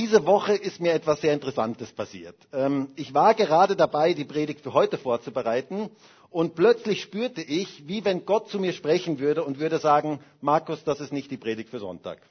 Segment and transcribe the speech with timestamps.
[0.00, 2.34] Diese Woche ist mir etwas sehr Interessantes passiert.
[2.54, 5.90] Ähm, ich war gerade dabei, die Predigt für heute vorzubereiten
[6.30, 10.82] und plötzlich spürte ich, wie wenn Gott zu mir sprechen würde und würde sagen, Markus,
[10.84, 12.22] das ist nicht die Predigt für Sonntag.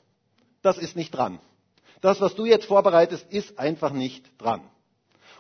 [0.64, 1.38] Das ist nicht dran.
[2.02, 4.62] Das, was du jetzt vorbereitest, ist einfach nicht dran.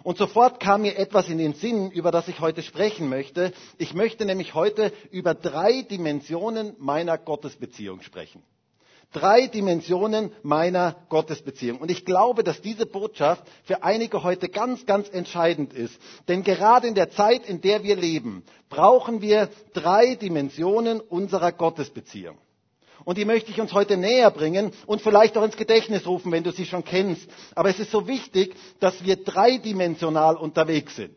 [0.03, 3.53] Und sofort kam mir etwas in den Sinn, über das ich heute sprechen möchte.
[3.79, 8.43] Ich möchte nämlich heute über drei Dimensionen meiner Gottesbeziehung sprechen
[9.11, 11.79] drei Dimensionen meiner Gottesbeziehung.
[11.79, 15.99] Und ich glaube, dass diese Botschaft für einige heute ganz, ganz entscheidend ist.
[16.27, 22.37] Denn gerade in der Zeit, in der wir leben, brauchen wir drei Dimensionen unserer Gottesbeziehung.
[23.05, 26.43] Und die möchte ich uns heute näher bringen und vielleicht auch ins Gedächtnis rufen, wenn
[26.43, 27.27] du sie schon kennst.
[27.55, 31.15] Aber es ist so wichtig, dass wir dreidimensional unterwegs sind.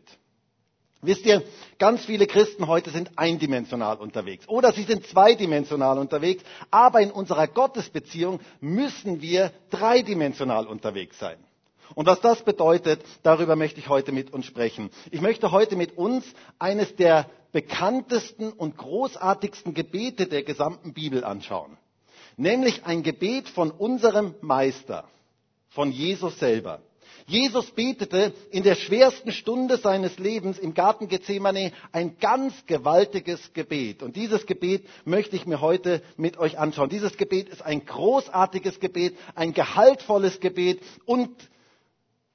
[1.03, 1.43] Wisst ihr,
[1.79, 7.47] ganz viele Christen heute sind eindimensional unterwegs oder sie sind zweidimensional unterwegs, aber in unserer
[7.47, 11.37] Gottesbeziehung müssen wir dreidimensional unterwegs sein.
[11.93, 14.89] Und was das bedeutet, darüber möchte ich heute mit uns sprechen.
[15.11, 16.23] Ich möchte heute mit uns
[16.57, 21.77] eines der bekanntesten und großartigsten Gebete der gesamten Bibel anschauen.
[22.37, 25.03] Nämlich ein Gebet von unserem Meister,
[25.69, 26.81] von Jesus selber.
[27.25, 34.03] Jesus betete in der schwersten Stunde seines Lebens im Garten Gethsemane ein ganz gewaltiges Gebet.
[34.03, 36.89] Und dieses Gebet möchte ich mir heute mit euch anschauen.
[36.89, 41.29] Dieses Gebet ist ein großartiges Gebet, ein gehaltvolles Gebet und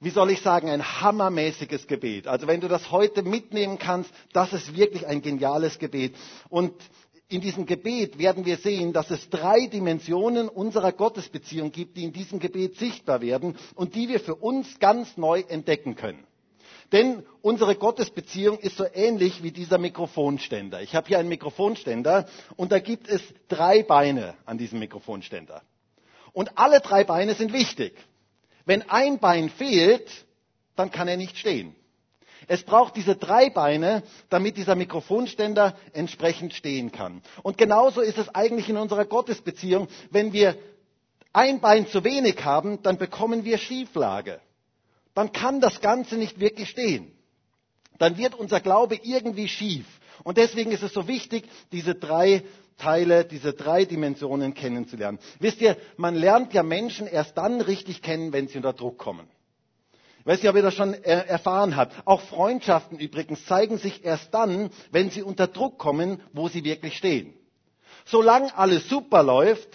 [0.01, 2.25] wie soll ich sagen, ein hammermäßiges Gebet.
[2.25, 6.15] Also wenn du das heute mitnehmen kannst, das ist wirklich ein geniales Gebet.
[6.47, 6.73] Und
[7.29, 12.11] in diesem Gebet werden wir sehen, dass es drei Dimensionen unserer Gottesbeziehung gibt, die in
[12.11, 16.23] diesem Gebet sichtbar werden und die wir für uns ganz neu entdecken können.
[16.91, 20.81] Denn unsere Gottesbeziehung ist so ähnlich wie dieser Mikrofonständer.
[20.81, 25.61] Ich habe hier einen Mikrofonständer und da gibt es drei Beine an diesem Mikrofonständer.
[26.33, 27.93] Und alle drei Beine sind wichtig.
[28.65, 30.25] Wenn ein Bein fehlt,
[30.75, 31.75] dann kann er nicht stehen.
[32.49, 37.21] Es braucht diese drei Beine, damit dieser Mikrofonständer entsprechend stehen kann.
[37.43, 39.87] Und genauso ist es eigentlich in unserer Gottesbeziehung.
[40.09, 40.57] Wenn wir
[41.31, 44.41] ein Bein zu wenig haben, dann bekommen wir Schieflage.
[45.13, 47.11] Dann kann das Ganze nicht wirklich stehen.
[47.99, 49.85] Dann wird unser Glaube irgendwie schief.
[50.23, 52.43] Und deswegen ist es so wichtig, diese drei
[52.79, 55.19] Teile, diese drei Dimensionen kennenzulernen.
[55.39, 59.27] Wisst ihr, man lernt ja Menschen erst dann richtig kennen, wenn sie unter Druck kommen.
[60.19, 61.95] Ich weiß nicht, ob ihr das schon erfahren habt.
[62.05, 66.97] Auch Freundschaften übrigens zeigen sich erst dann, wenn sie unter Druck kommen, wo sie wirklich
[66.97, 67.33] stehen.
[68.05, 69.69] Solange alles super läuft,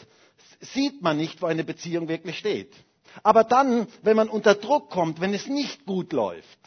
[0.60, 2.72] sieht man nicht, wo eine Beziehung wirklich steht.
[3.22, 6.58] Aber dann, wenn man unter Druck kommt, wenn es nicht gut läuft,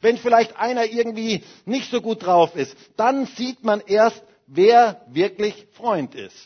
[0.00, 5.66] wenn vielleicht einer irgendwie nicht so gut drauf ist, dann sieht man erst, wer wirklich
[5.72, 6.36] Freund ist.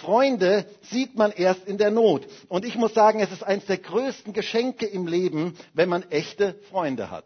[0.00, 2.26] Freunde sieht man erst in der Not.
[2.48, 6.54] Und ich muss sagen, es ist eines der größten Geschenke im Leben, wenn man echte
[6.70, 7.24] Freunde hat.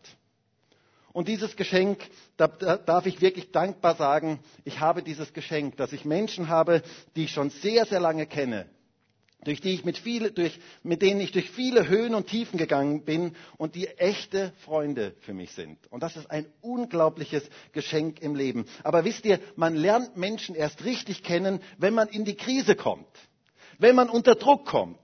[1.12, 1.98] Und dieses Geschenk,
[2.38, 6.82] da, da darf ich wirklich dankbar sagen, ich habe dieses Geschenk, dass ich Menschen habe,
[7.14, 8.64] die ich schon sehr, sehr lange kenne,
[9.44, 13.04] durch die ich mit, viele, durch, mit denen ich durch viele Höhen und Tiefen gegangen
[13.04, 15.78] bin und die echte Freunde für mich sind.
[15.90, 18.66] Und das ist ein unglaubliches Geschenk im Leben.
[18.84, 23.08] Aber wisst ihr, man lernt Menschen erst richtig kennen, wenn man in die Krise kommt,
[23.78, 24.98] wenn man unter Druck kommt.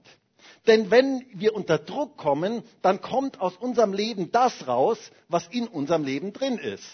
[0.67, 5.67] Denn wenn wir unter Druck kommen, dann kommt aus unserem Leben das raus, was in
[5.67, 6.85] unserem Leben drin ist.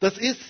[0.00, 0.40] Das ist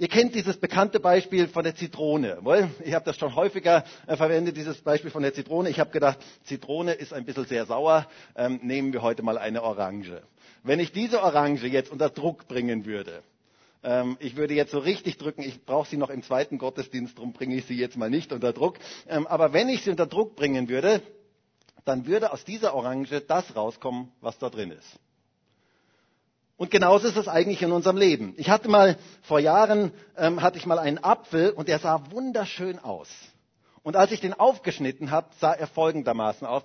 [0.00, 2.38] Ihr kennt dieses bekannte Beispiel von der Zitrone.
[2.84, 5.70] Ich habe das schon häufiger äh, verwendet, dieses Beispiel von der Zitrone.
[5.70, 8.06] Ich habe gedacht, Zitrone ist ein bisschen sehr sauer.
[8.36, 10.22] Ähm, nehmen wir heute mal eine Orange.
[10.62, 13.24] Wenn ich diese Orange jetzt unter Druck bringen würde,
[13.82, 17.32] ähm, ich würde jetzt so richtig drücken, ich brauche sie noch im zweiten Gottesdienst, darum
[17.32, 18.78] bringe ich sie jetzt mal nicht unter Druck.
[19.08, 21.02] Ähm, aber wenn ich sie unter Druck bringen würde,
[21.84, 25.00] dann würde aus dieser Orange das rauskommen, was da drin ist.
[26.58, 28.34] Und genauso ist es eigentlich in unserem Leben.
[28.36, 32.80] Ich hatte mal vor Jahren ähm, hatte ich mal einen Apfel und der sah wunderschön
[32.80, 33.08] aus.
[33.84, 36.64] Und als ich den aufgeschnitten habe, sah er folgendermaßen aus.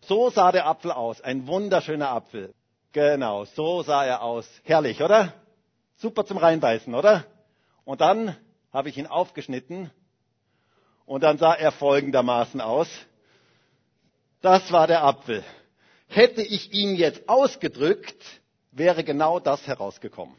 [0.00, 2.54] So sah der Apfel aus, ein wunderschöner Apfel.
[2.92, 4.48] Genau, so sah er aus.
[4.64, 5.34] Herrlich, oder?
[5.96, 7.24] Super zum Reinbeißen, oder?
[7.84, 8.34] Und dann
[8.72, 9.90] habe ich ihn aufgeschnitten
[11.04, 12.88] und dann sah er folgendermaßen aus.
[14.40, 15.44] Das war der Apfel.
[16.08, 18.22] Hätte ich ihn jetzt ausgedrückt,
[18.76, 20.36] wäre genau das herausgekommen.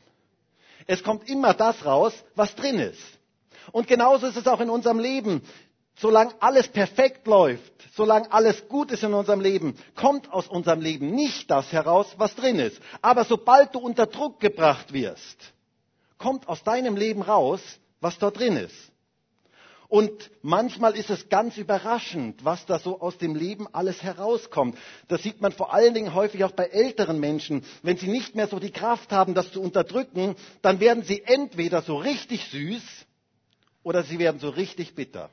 [0.85, 3.01] Es kommt immer das raus, was drin ist.
[3.71, 5.41] Und genauso ist es auch in unserem Leben.
[5.99, 11.09] Solange alles perfekt läuft, solange alles gut ist in unserem Leben, kommt aus unserem Leben
[11.11, 12.79] nicht das heraus, was drin ist.
[13.01, 15.53] Aber sobald du unter Druck gebracht wirst,
[16.19, 17.61] kommt aus deinem Leben raus,
[17.99, 18.75] was dort drin ist.
[19.89, 24.77] Und manchmal ist es ganz überraschend, was da so aus dem Leben alles herauskommt.
[25.07, 27.63] Das sieht man vor allen Dingen häufig auch bei älteren Menschen.
[27.83, 31.81] Wenn sie nicht mehr so die Kraft haben, das zu unterdrücken, dann werden sie entweder
[31.81, 32.83] so richtig süß
[33.83, 35.29] oder sie werden so richtig bitter.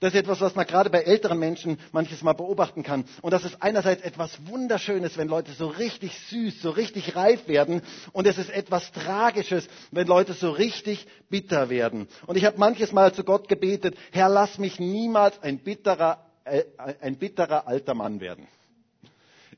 [0.00, 3.04] Das ist etwas, was man gerade bei älteren Menschen manches Mal beobachten kann.
[3.22, 7.82] Und das ist einerseits etwas Wunderschönes, wenn Leute so richtig süß, so richtig reif werden.
[8.12, 12.08] Und es ist etwas Tragisches, wenn Leute so richtig bitter werden.
[12.26, 16.64] Und ich habe manches Mal zu Gott gebetet, Herr, lass mich niemals ein bitterer, äh,
[17.00, 18.46] ein bitterer alter Mann werden.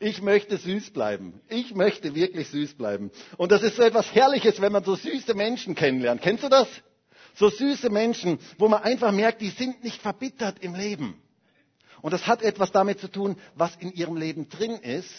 [0.01, 1.41] Ich möchte süß bleiben.
[1.49, 3.11] Ich möchte wirklich süß bleiben.
[3.37, 6.23] Und das ist so etwas Herrliches, wenn man so süße Menschen kennenlernt.
[6.23, 6.69] Kennst du das?
[7.39, 11.23] So süße Menschen, wo man einfach merkt, die sind nicht verbittert im Leben.
[12.03, 15.13] Und das hat etwas damit zu tun, was in ihrem Leben drin ist.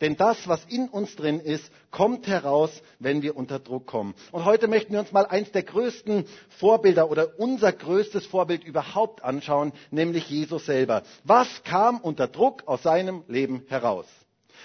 [0.00, 4.14] Denn das, was in uns drin ist, kommt heraus, wenn wir unter Druck kommen.
[4.32, 9.22] Und heute möchten wir uns mal eins der größten Vorbilder oder unser größtes Vorbild überhaupt
[9.22, 11.02] anschauen, nämlich Jesus selber.
[11.24, 14.06] Was kam unter Druck aus seinem Leben heraus?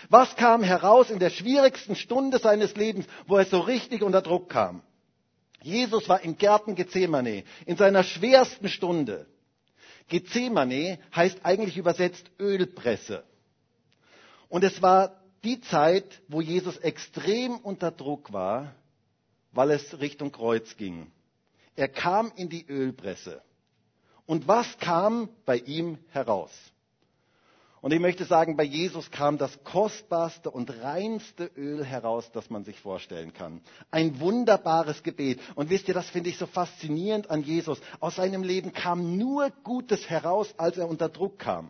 [0.09, 4.49] Was kam heraus in der schwierigsten Stunde seines Lebens, wo er so richtig unter Druck
[4.49, 4.81] kam?
[5.65, 9.25] Jesus war im Garten Gethsemane, in seiner schwersten Stunde.
[10.07, 13.23] Gethsemane heißt eigentlich übersetzt Ölpresse.
[14.47, 18.75] Und es war die Zeit, wo Jesus extrem unter Druck war,
[19.53, 21.11] weil es Richtung Kreuz ging.
[21.75, 23.41] Er kam in die Ölpresse.
[24.27, 26.51] Und was kam bei ihm heraus?
[27.85, 32.63] Und ich möchte sagen, bei Jesus kam das kostbarste und reinste Öl heraus, das man
[32.63, 33.61] sich vorstellen kann.
[33.91, 35.39] Ein wunderbares Gebet.
[35.53, 37.79] Und wisst ihr, das finde ich so faszinierend an Jesus.
[37.99, 41.69] Aus seinem Leben kam nur Gutes heraus, als er unter Druck kam.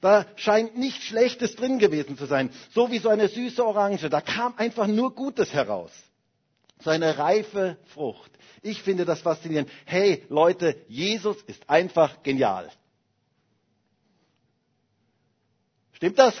[0.00, 2.50] Da scheint nichts Schlechtes drin gewesen zu sein.
[2.72, 4.10] So wie so eine süße Orange.
[4.10, 5.92] Da kam einfach nur Gutes heraus.
[6.82, 8.32] So eine reife Frucht.
[8.62, 9.70] Ich finde das faszinierend.
[9.84, 12.68] Hey Leute, Jesus ist einfach genial.
[15.94, 16.34] Stimmt das?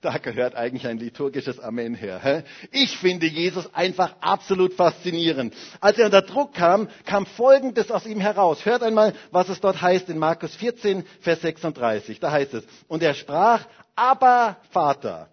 [0.00, 2.42] Da gehört eigentlich ein liturgisches Amen her.
[2.72, 5.54] Ich finde Jesus einfach absolut faszinierend.
[5.80, 8.66] Als er unter Druck kam, kam Folgendes aus ihm heraus.
[8.66, 12.18] Hört einmal, was es dort heißt in Markus 14, Vers 36.
[12.18, 13.64] Da heißt es, und er sprach,
[13.94, 15.28] aber Vater,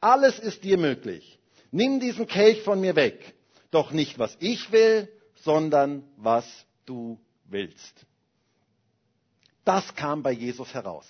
[0.00, 1.40] alles ist dir möglich.
[1.72, 3.34] Nimm diesen Kelch von mir weg.
[3.72, 5.08] Doch nicht, was ich will,
[5.42, 6.46] sondern was
[6.86, 8.06] du willst.
[9.64, 11.06] Das kam bei Jesus heraus.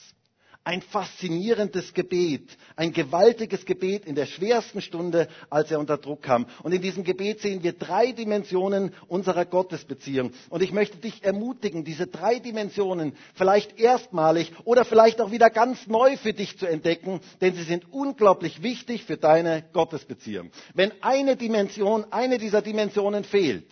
[0.67, 6.47] Ein faszinierendes Gebet, ein gewaltiges Gebet in der schwersten Stunde, als er unter Druck kam.
[6.63, 10.33] Und in diesem Gebet sehen wir drei Dimensionen unserer Gottesbeziehung.
[10.49, 15.87] Und ich möchte dich ermutigen, diese drei Dimensionen vielleicht erstmalig oder vielleicht auch wieder ganz
[15.87, 20.51] neu für dich zu entdecken, denn sie sind unglaublich wichtig für deine Gottesbeziehung.
[20.73, 23.71] Wenn eine Dimension, eine dieser Dimensionen fehlt,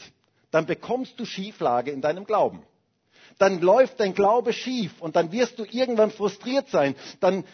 [0.50, 2.62] dann bekommst du Schieflage in deinem Glauben
[3.38, 6.94] dann läuft dein Glaube schief und dann wirst du irgendwann frustriert sein.
[7.20, 7.44] Dann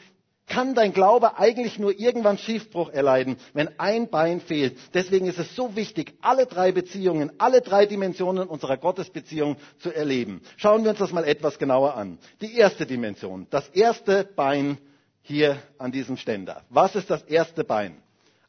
[0.49, 4.77] kann dein Glaube eigentlich nur irgendwann Schiefbruch erleiden, wenn ein Bein fehlt.
[4.95, 10.41] Deswegen ist es so wichtig, alle drei Beziehungen, alle drei Dimensionen unserer Gottesbeziehung zu erleben.
[10.57, 12.19] Schauen wir uns das mal etwas genauer an.
[12.41, 14.79] Die erste Dimension, das erste Bein
[15.23, 16.65] hier an diesem Ständer.
[16.71, 17.97] Was ist das erste Bein?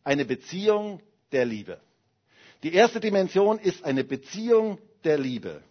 [0.03, 1.79] Eine Beziehung der Liebe.
[2.63, 5.61] Die erste Dimension ist eine Beziehung der Liebe.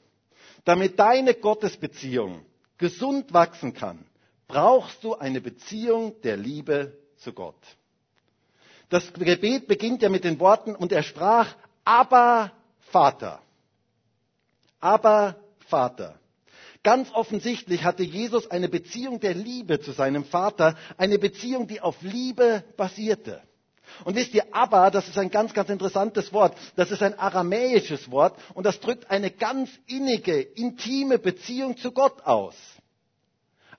[0.65, 2.45] Damit deine Gottesbeziehung
[2.77, 4.05] gesund wachsen kann,
[4.47, 7.57] brauchst du eine Beziehung der Liebe zu Gott.
[8.89, 12.53] Das Gebet beginnt ja mit den Worten, und er sprach, aber
[12.91, 13.43] Vater.
[14.81, 15.37] Aber
[15.67, 16.19] Vater.
[16.83, 22.01] Ganz offensichtlich hatte Jesus eine Beziehung der Liebe zu seinem Vater, eine Beziehung, die auf
[22.01, 23.43] Liebe basierte.
[24.05, 26.57] Und wisst ihr, Abba, das ist ein ganz, ganz interessantes Wort.
[26.77, 32.23] Das ist ein aramäisches Wort und das drückt eine ganz innige, intime Beziehung zu Gott
[32.25, 32.55] aus.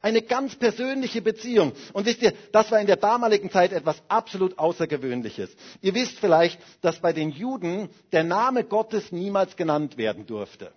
[0.01, 1.73] Eine ganz persönliche Beziehung.
[1.91, 5.49] Und wisst ihr, das war in der damaligen Zeit etwas absolut Außergewöhnliches.
[5.81, 10.71] Ihr wisst vielleicht, dass bei den Juden der Name Gottes niemals genannt werden durfte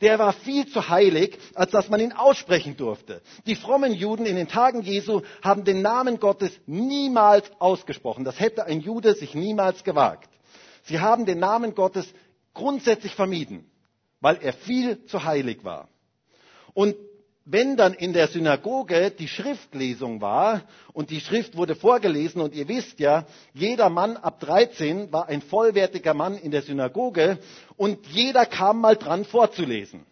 [0.00, 3.20] der war viel zu heilig, als dass man ihn aussprechen durfte.
[3.46, 8.24] Die frommen Juden in den Tagen Jesu haben den Namen Gottes niemals ausgesprochen.
[8.24, 10.28] Das hätte ein Jude sich niemals gewagt.
[10.84, 12.12] Sie haben den Namen Gottes
[12.54, 13.70] grundsätzlich vermieden,
[14.20, 15.88] weil er viel zu heilig war.
[16.74, 16.94] Und
[17.50, 20.62] wenn dann in der Synagoge die Schriftlesung war
[20.92, 23.24] und die Schrift wurde vorgelesen und ihr wisst ja,
[23.54, 27.38] jeder Mann ab 13 war ein vollwertiger Mann in der Synagoge
[27.76, 30.04] und jeder kam mal dran vorzulesen.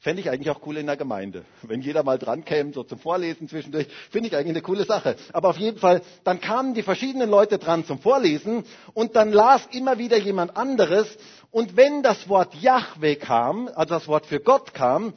[0.00, 1.44] Fände ich eigentlich auch cool in der Gemeinde.
[1.62, 5.16] Wenn jeder mal dran käme, so zum Vorlesen zwischendurch, finde ich eigentlich eine coole Sache.
[5.32, 9.66] Aber auf jeden Fall, dann kamen die verschiedenen Leute dran zum Vorlesen und dann las
[9.72, 11.18] immer wieder jemand anderes
[11.50, 15.14] Und wenn das Wort Yahweh kam, also das Wort für Gott kam,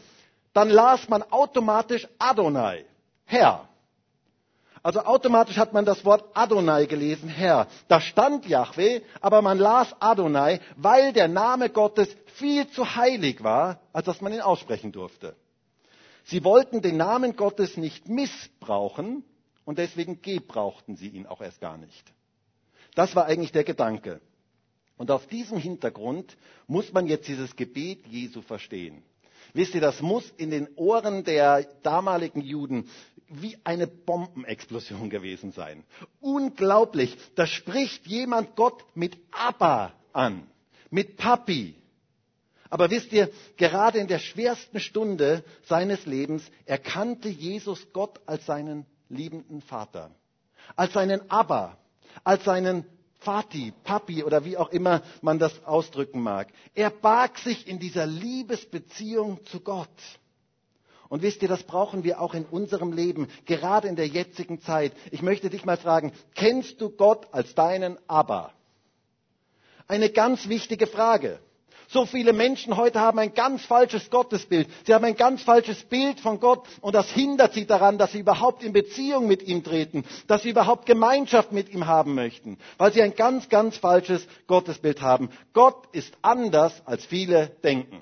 [0.53, 2.85] dann las man automatisch Adonai,
[3.25, 3.67] Herr.
[4.83, 7.67] Also automatisch hat man das Wort Adonai gelesen, Herr.
[7.87, 13.79] Da stand Yahweh, aber man las Adonai, weil der Name Gottes viel zu heilig war,
[13.93, 15.35] als dass man ihn aussprechen durfte.
[16.23, 19.23] Sie wollten den Namen Gottes nicht missbrauchen
[19.65, 22.11] und deswegen gebrauchten sie ihn auch erst gar nicht.
[22.95, 24.19] Das war eigentlich der Gedanke.
[24.97, 29.03] Und auf diesem Hintergrund muss man jetzt dieses Gebet Jesu verstehen.
[29.53, 32.89] Wisst ihr, das muss in den Ohren der damaligen Juden
[33.27, 35.83] wie eine Bombenexplosion gewesen sein.
[36.19, 37.17] Unglaublich.
[37.35, 40.47] Da spricht jemand Gott mit Abba an,
[40.89, 41.75] mit Papi.
[42.69, 48.85] Aber wisst ihr, gerade in der schwersten Stunde seines Lebens erkannte Jesus Gott als seinen
[49.09, 50.11] liebenden Vater,
[50.75, 51.77] als seinen Abba,
[52.23, 52.85] als seinen
[53.21, 56.47] Vati, Papi oder wie auch immer man das ausdrücken mag.
[56.73, 59.87] Er barg sich in dieser Liebesbeziehung zu Gott.
[61.07, 64.93] Und wisst ihr, das brauchen wir auch in unserem Leben, gerade in der jetzigen Zeit.
[65.11, 68.53] Ich möchte dich mal fragen, kennst du Gott als deinen Abba?
[69.87, 71.39] Eine ganz wichtige Frage.
[71.93, 74.69] So viele Menschen heute haben ein ganz falsches Gottesbild.
[74.85, 78.19] Sie haben ein ganz falsches Bild von Gott und das hindert sie daran, dass sie
[78.19, 82.93] überhaupt in Beziehung mit ihm treten, dass sie überhaupt Gemeinschaft mit ihm haben möchten, weil
[82.93, 85.31] sie ein ganz, ganz falsches Gottesbild haben.
[85.51, 88.01] Gott ist anders, als viele denken.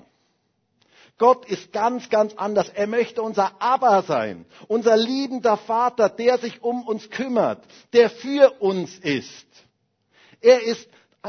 [1.18, 2.68] Gott ist ganz, ganz anders.
[2.68, 8.52] Er möchte unser Aber sein, unser liebender Vater, der sich um uns kümmert, der für
[8.60, 9.48] uns ist.
[10.40, 10.88] Er ist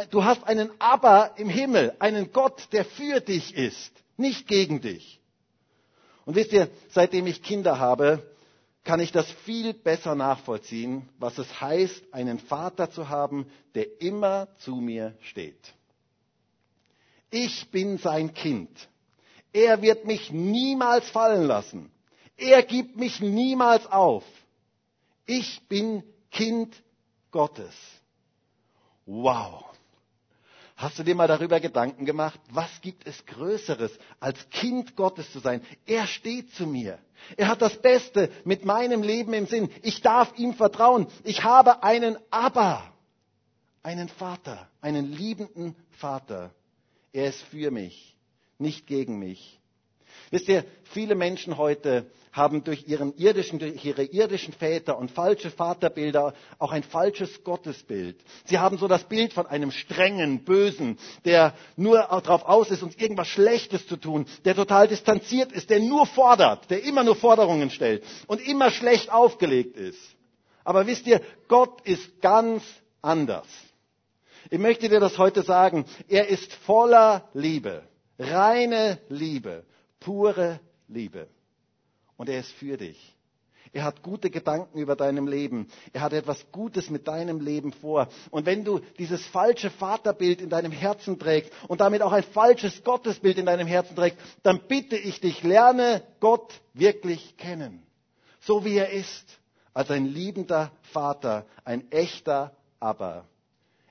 [0.09, 5.19] Du hast einen Aber im Himmel, einen Gott, der für dich ist, nicht gegen dich.
[6.25, 8.31] Und wisst ihr, seitdem ich Kinder habe,
[8.83, 14.47] kann ich das viel besser nachvollziehen, was es heißt, einen Vater zu haben, der immer
[14.59, 15.73] zu mir steht.
[17.29, 18.69] Ich bin sein Kind.
[19.53, 21.91] Er wird mich niemals fallen lassen.
[22.37, 24.23] Er gibt mich niemals auf.
[25.25, 26.73] Ich bin Kind
[27.29, 27.73] Gottes.
[29.05, 29.70] Wow.
[30.81, 35.37] Hast du dir mal darüber Gedanken gemacht, was gibt es Größeres, als Kind Gottes zu
[35.37, 35.61] sein?
[35.85, 36.97] Er steht zu mir.
[37.37, 39.69] Er hat das Beste mit meinem Leben im Sinn.
[39.83, 41.05] Ich darf ihm vertrauen.
[41.23, 42.91] Ich habe einen Abba,
[43.83, 46.49] einen Vater, einen liebenden Vater.
[47.13, 48.17] Er ist für mich,
[48.57, 49.60] nicht gegen mich.
[50.31, 55.51] Wisst ihr, viele Menschen heute haben durch, ihren irdischen, durch ihre irdischen Väter und falsche
[55.51, 58.17] Vaterbilder auch ein falsches Gottesbild.
[58.45, 62.95] Sie haben so das Bild von einem strengen, bösen, der nur darauf aus ist, uns
[62.95, 67.69] irgendwas Schlechtes zu tun, der total distanziert ist, der nur fordert, der immer nur Forderungen
[67.69, 69.99] stellt und immer schlecht aufgelegt ist.
[70.63, 72.63] Aber wisst ihr, Gott ist ganz
[73.01, 73.47] anders.
[74.49, 75.85] Ich möchte dir das heute sagen.
[76.07, 77.83] Er ist voller Liebe,
[78.19, 79.65] reine Liebe
[80.01, 81.27] pure Liebe.
[82.17, 83.15] Und er ist für dich.
[83.73, 85.67] Er hat gute Gedanken über deinem Leben.
[85.93, 88.09] Er hat etwas Gutes mit deinem Leben vor.
[88.29, 92.83] Und wenn du dieses falsche Vaterbild in deinem Herzen trägst und damit auch ein falsches
[92.83, 97.81] Gottesbild in deinem Herzen trägst, dann bitte ich dich, lerne Gott wirklich kennen.
[98.41, 99.39] So wie er ist.
[99.73, 103.25] Als ein liebender Vater, ein echter Aber.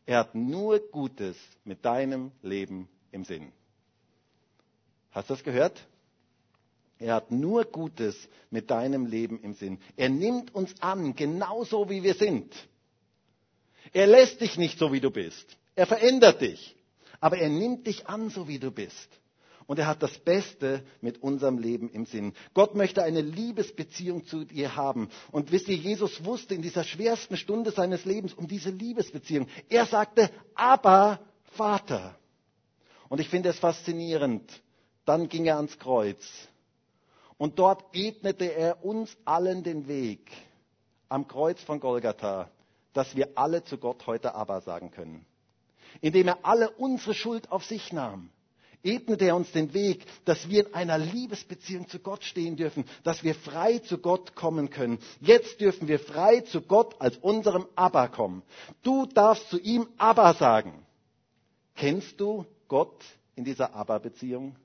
[0.04, 3.50] Er hat nur Gutes mit deinem Leben im Sinn.
[5.12, 5.86] Hast du das gehört?
[7.00, 8.14] Er hat nur Gutes
[8.50, 9.78] mit deinem Leben im Sinn.
[9.96, 12.54] Er nimmt uns an, genauso wie wir sind.
[13.94, 15.56] Er lässt dich nicht so, wie du bist.
[15.74, 16.76] Er verändert dich.
[17.18, 19.08] Aber er nimmt dich an, so wie du bist.
[19.66, 22.34] Und er hat das Beste mit unserem Leben im Sinn.
[22.52, 25.08] Gott möchte eine Liebesbeziehung zu dir haben.
[25.30, 29.48] Und wisst ihr, Jesus wusste in dieser schwersten Stunde seines Lebens um diese Liebesbeziehung.
[29.70, 31.20] Er sagte, aber
[31.52, 32.18] Vater.
[33.08, 34.50] Und ich finde es faszinierend.
[35.06, 36.49] Dann ging er ans Kreuz
[37.40, 40.30] und dort ebnete er uns allen den Weg
[41.08, 42.50] am Kreuz von Golgatha,
[42.92, 45.24] dass wir alle zu Gott heute Aber sagen können.
[46.02, 48.28] Indem er alle unsere Schuld auf sich nahm,
[48.82, 53.24] ebnete er uns den Weg, dass wir in einer Liebesbeziehung zu Gott stehen dürfen, dass
[53.24, 54.98] wir frei zu Gott kommen können.
[55.22, 58.42] Jetzt dürfen wir frei zu Gott als unserem Abba kommen.
[58.82, 60.86] Du darfst zu ihm Abba sagen.
[61.74, 63.02] Kennst du Gott
[63.34, 64.56] in dieser Abba-Beziehung?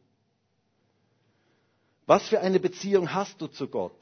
[2.05, 3.99] Was für eine Beziehung hast du zu Gott?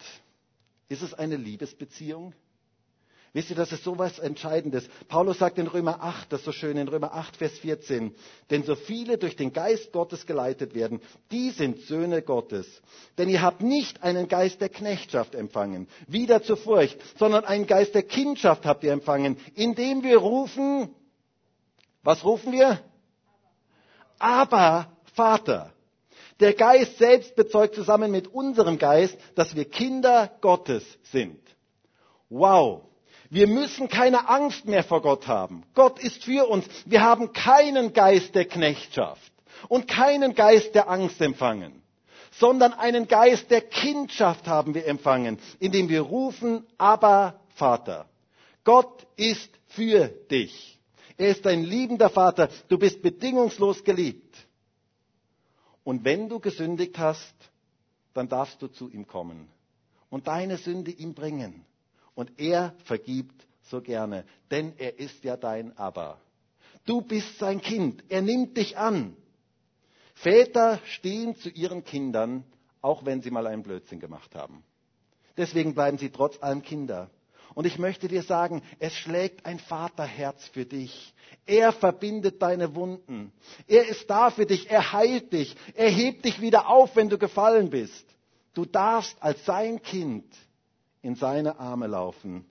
[0.89, 2.33] Ist es eine Liebesbeziehung?
[3.35, 4.87] Wisst ihr, das ist so was Entscheidendes.
[5.07, 8.13] Paulus sagt in Römer 8, das ist so schön, in Römer 8, Vers 14,
[8.51, 12.67] denn so viele durch den Geist Gottes geleitet werden, die sind Söhne Gottes.
[13.17, 17.95] Denn ihr habt nicht einen Geist der Knechtschaft empfangen, wieder zur Furcht, sondern einen Geist
[17.95, 20.93] der Kindschaft habt ihr empfangen, indem wir rufen,
[22.03, 22.79] was rufen wir?
[24.23, 25.72] aber Vater.
[26.43, 31.39] Der Geist selbst bezeugt zusammen mit unserem Geist, dass wir Kinder Gottes sind.
[32.27, 32.81] Wow.
[33.29, 35.63] Wir müssen keine Angst mehr vor Gott haben.
[35.73, 36.65] Gott ist für uns.
[36.85, 39.31] Wir haben keinen Geist der Knechtschaft
[39.69, 41.81] und keinen Geist der Angst empfangen,
[42.31, 48.09] sondern einen Geist der Kindschaft haben wir empfangen, indem wir rufen, aber Vater.
[48.65, 50.77] Gott ist für dich.
[51.15, 52.49] Er ist ein liebender Vater.
[52.67, 54.32] Du bist bedingungslos geliebt.
[55.83, 57.33] Und wenn du gesündigt hast,
[58.13, 59.49] dann darfst du zu ihm kommen
[60.09, 61.65] und deine Sünde ihm bringen.
[62.15, 66.19] Und er vergibt so gerne, denn er ist ja dein Aber.
[66.85, 69.15] Du bist sein Kind, er nimmt dich an.
[70.15, 72.43] Väter stehen zu ihren Kindern,
[72.81, 74.63] auch wenn sie mal einen Blödsinn gemacht haben.
[75.37, 77.09] Deswegen bleiben sie trotz allem Kinder.
[77.55, 81.13] Und ich möchte dir sagen, es schlägt ein Vaterherz für dich.
[81.45, 83.31] Er verbindet deine Wunden.
[83.67, 84.69] Er ist da für dich.
[84.69, 85.55] Er heilt dich.
[85.75, 88.05] Er hebt dich wieder auf, wenn du gefallen bist.
[88.53, 90.25] Du darfst als sein Kind
[91.01, 92.45] in seine Arme laufen.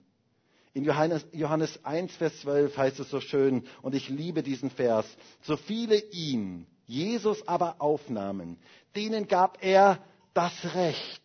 [0.73, 5.05] In Johannes, Johannes 1, Vers 12 heißt es so schön, und ich liebe diesen Vers,
[5.43, 8.57] so viele ihn, Jesus aber aufnahmen,
[8.95, 9.99] denen gab er
[10.33, 11.21] das Recht,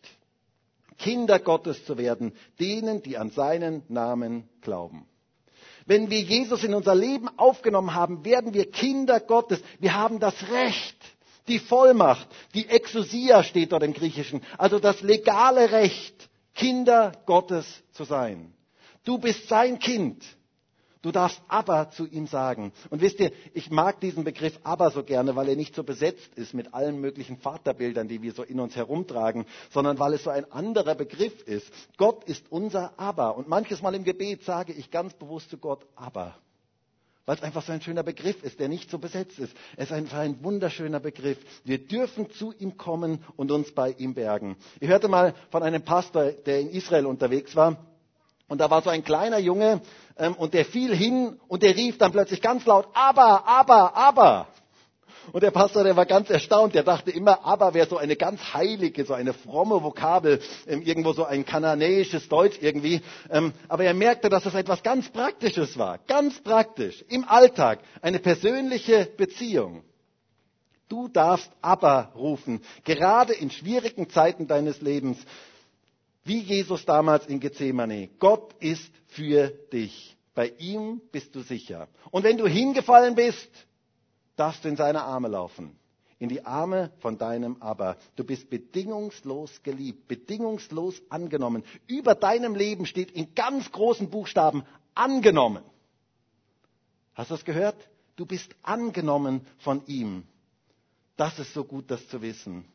[0.99, 5.07] Kinder Gottes zu werden, denen, die an seinen Namen glauben.
[5.85, 9.59] Wenn wir Jesus in unser Leben aufgenommen haben, werden wir Kinder Gottes.
[9.79, 10.95] Wir haben das Recht,
[11.47, 18.03] die Vollmacht, die Exousia steht dort im Griechischen, also das legale Recht, Kinder Gottes zu
[18.03, 18.53] sein.
[19.03, 20.23] Du bist sein Kind.
[21.01, 22.73] Du darfst aber zu ihm sagen.
[22.89, 26.33] Und wisst ihr, ich mag diesen Begriff aber so gerne, weil er nicht so besetzt
[26.35, 30.29] ist mit allen möglichen Vaterbildern, die wir so in uns herumtragen, sondern weil es so
[30.29, 31.71] ein anderer Begriff ist.
[31.95, 33.37] Gott ist unser aber.
[33.37, 36.35] Und manches Mal im Gebet sage ich ganz bewusst zu Gott aber.
[37.25, 39.55] Weil es einfach so ein schöner Begriff ist, der nicht so besetzt ist.
[39.77, 41.37] Es ist einfach ein wunderschöner Begriff.
[41.63, 44.57] Wir dürfen zu ihm kommen und uns bei ihm bergen.
[44.81, 47.85] Ich hörte mal von einem Pastor, der in Israel unterwegs war.
[48.49, 49.81] Und da war so ein kleiner Junge
[50.17, 54.47] ähm, und der fiel hin und der rief dann plötzlich ganz laut, aber, aber, aber.
[55.31, 58.41] Und der Pastor, der war ganz erstaunt, der dachte immer, aber wäre so eine ganz
[58.53, 63.01] heilige, so eine fromme Vokabel, ähm, irgendwo so ein kananäisches Deutsch irgendwie.
[63.29, 68.19] Ähm, aber er merkte, dass es etwas ganz Praktisches war, ganz praktisch, im Alltag, eine
[68.19, 69.83] persönliche Beziehung.
[70.87, 75.19] Du darfst aber rufen, gerade in schwierigen Zeiten deines Lebens,
[76.29, 78.07] wie Jesus damals in Gethsemane.
[78.19, 80.15] Gott ist für dich.
[80.35, 81.87] Bei ihm bist du sicher.
[82.11, 83.49] Und wenn du hingefallen bist,
[84.35, 85.75] darfst du in seine Arme laufen.
[86.19, 87.97] In die Arme von deinem Aber.
[88.15, 91.63] Du bist bedingungslos geliebt, bedingungslos angenommen.
[91.87, 94.63] Über deinem Leben steht in ganz großen Buchstaben
[94.93, 95.63] angenommen.
[97.15, 97.89] Hast du das gehört?
[98.17, 100.25] Du bist angenommen von ihm.
[101.17, 102.65] Das ist so gut, das zu wissen.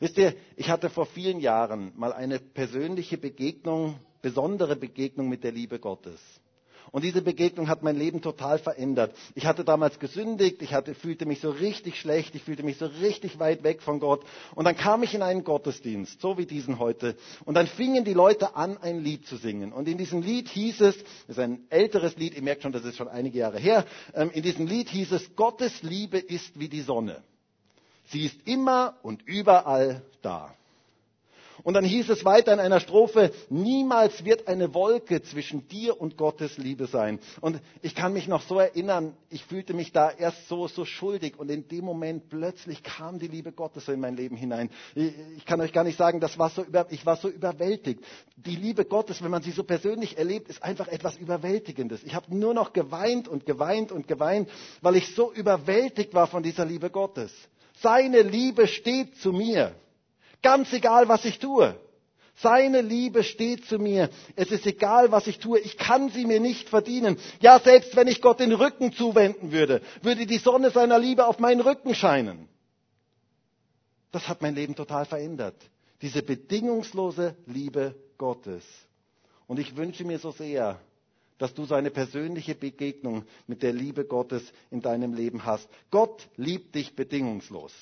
[0.00, 5.52] Wisst ihr, ich hatte vor vielen Jahren mal eine persönliche Begegnung, besondere Begegnung mit der
[5.52, 6.18] Liebe Gottes.
[6.90, 9.14] Und diese Begegnung hat mein Leben total verändert.
[9.34, 12.86] Ich hatte damals gesündigt, ich hatte, fühlte mich so richtig schlecht, ich fühlte mich so
[12.86, 14.24] richtig weit weg von Gott.
[14.54, 17.14] Und dann kam ich in einen Gottesdienst, so wie diesen heute.
[17.44, 19.72] Und dann fingen die Leute an, ein Lied zu singen.
[19.72, 22.84] Und in diesem Lied hieß es, das ist ein älteres Lied, ihr merkt schon, das
[22.84, 23.84] ist schon einige Jahre her,
[24.14, 27.22] ähm, in diesem Lied hieß es, Gottes Liebe ist wie die Sonne.
[28.10, 30.54] Sie ist immer und überall da.
[31.62, 36.16] Und dann hieß es weiter in einer Strophe, niemals wird eine Wolke zwischen dir und
[36.16, 37.18] Gottes Liebe sein.
[37.40, 41.38] Und ich kann mich noch so erinnern, ich fühlte mich da erst so, so schuldig
[41.38, 44.70] und in dem Moment plötzlich kam die Liebe Gottes in mein Leben hinein.
[44.94, 48.02] Ich kann euch gar nicht sagen, das war so über, ich war so überwältigt.
[48.36, 52.02] Die Liebe Gottes, wenn man sie so persönlich erlebt, ist einfach etwas Überwältigendes.
[52.04, 54.48] Ich habe nur noch geweint und geweint und geweint,
[54.80, 57.32] weil ich so überwältigt war von dieser Liebe Gottes.
[57.82, 59.74] Seine Liebe steht zu mir.
[60.42, 61.74] Ganz egal, was ich tue.
[62.36, 64.08] Seine Liebe steht zu mir.
[64.34, 65.58] Es ist egal, was ich tue.
[65.60, 67.18] Ich kann sie mir nicht verdienen.
[67.40, 71.38] Ja, selbst wenn ich Gott den Rücken zuwenden würde, würde die Sonne seiner Liebe auf
[71.38, 72.48] meinen Rücken scheinen.
[74.12, 75.56] Das hat mein Leben total verändert.
[76.02, 78.64] Diese bedingungslose Liebe Gottes.
[79.46, 80.80] Und ich wünsche mir so sehr,
[81.40, 85.66] dass du so eine persönliche Begegnung mit der Liebe Gottes in deinem Leben hast.
[85.90, 87.72] Gott liebt dich bedingungslos.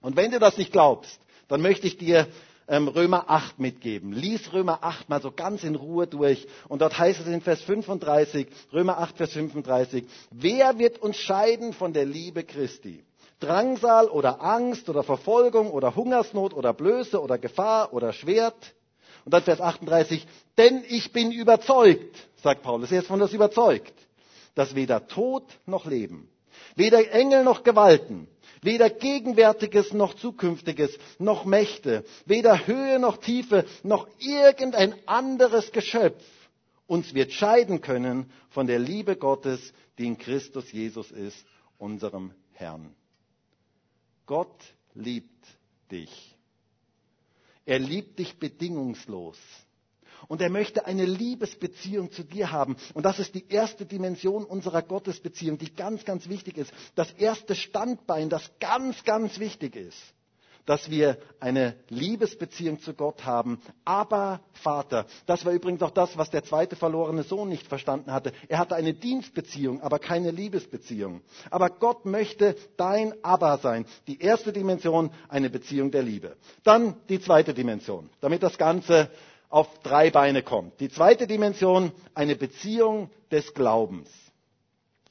[0.00, 2.26] Und wenn du das nicht glaubst, dann möchte ich dir
[2.66, 4.12] ähm, Römer 8 mitgeben.
[4.12, 6.46] Lies Römer 8 mal so ganz in Ruhe durch.
[6.66, 11.74] Und dort heißt es in Vers 35, Römer 8, Vers 35, wer wird uns scheiden
[11.74, 13.04] von der Liebe Christi?
[13.38, 18.74] Drangsal oder Angst oder Verfolgung oder Hungersnot oder Blöße oder Gefahr oder Schwert?
[19.24, 20.26] Und dann Vers 38,
[20.58, 23.94] denn ich bin überzeugt, sagt Paulus, er ist von das überzeugt,
[24.54, 26.28] dass weder Tod noch Leben,
[26.76, 28.28] weder Engel noch Gewalten,
[28.64, 36.22] Weder Gegenwärtiges noch Zukünftiges noch Mächte, weder Höhe noch Tiefe noch irgendein anderes Geschöpf
[36.92, 41.42] uns wird scheiden können von der Liebe Gottes, die in Christus Jesus ist,
[41.78, 42.94] unserem Herrn.
[44.26, 44.62] Gott
[44.94, 45.46] liebt
[45.90, 46.31] dich.
[47.64, 49.38] Er liebt dich bedingungslos.
[50.28, 52.76] Und er möchte eine Liebesbeziehung zu dir haben.
[52.94, 56.72] Und das ist die erste Dimension unserer Gottesbeziehung, die ganz, ganz wichtig ist.
[56.94, 60.14] Das erste Standbein, das ganz, ganz wichtig ist
[60.66, 63.60] dass wir eine Liebesbeziehung zu Gott haben.
[63.84, 68.32] Aber Vater, das war übrigens auch das, was der zweite verlorene Sohn nicht verstanden hatte.
[68.48, 71.22] Er hatte eine Dienstbeziehung, aber keine Liebesbeziehung.
[71.50, 73.86] Aber Gott möchte dein Aber sein.
[74.06, 76.36] Die erste Dimension, eine Beziehung der Liebe.
[76.62, 79.10] Dann die zweite Dimension, damit das Ganze
[79.48, 80.80] auf drei Beine kommt.
[80.80, 84.08] Die zweite Dimension, eine Beziehung des Glaubens.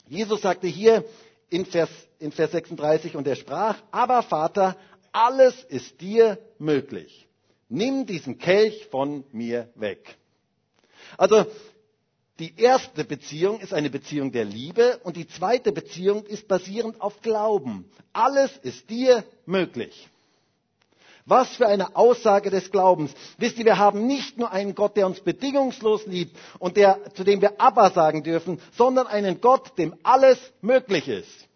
[0.08, 1.06] Jesus sagte hier
[1.50, 4.76] in Vers, in Vers 36, und er sprach, aber Vater,
[5.12, 7.28] alles ist dir möglich.
[7.69, 10.17] Nimm diesen Kelch von mir weg.
[11.17, 11.45] Also
[12.39, 17.21] die erste Beziehung ist eine Beziehung der Liebe und die zweite Beziehung ist basierend auf
[17.21, 17.89] Glauben.
[18.13, 20.10] Alles ist dir möglich.
[21.26, 23.13] Was für eine Aussage des Glaubens.
[23.38, 27.24] Wisst ihr, wir haben nicht nur einen Gott, der uns bedingungslos liebt und der, zu
[27.24, 31.47] dem wir Abba sagen dürfen, sondern einen Gott, dem alles möglich ist.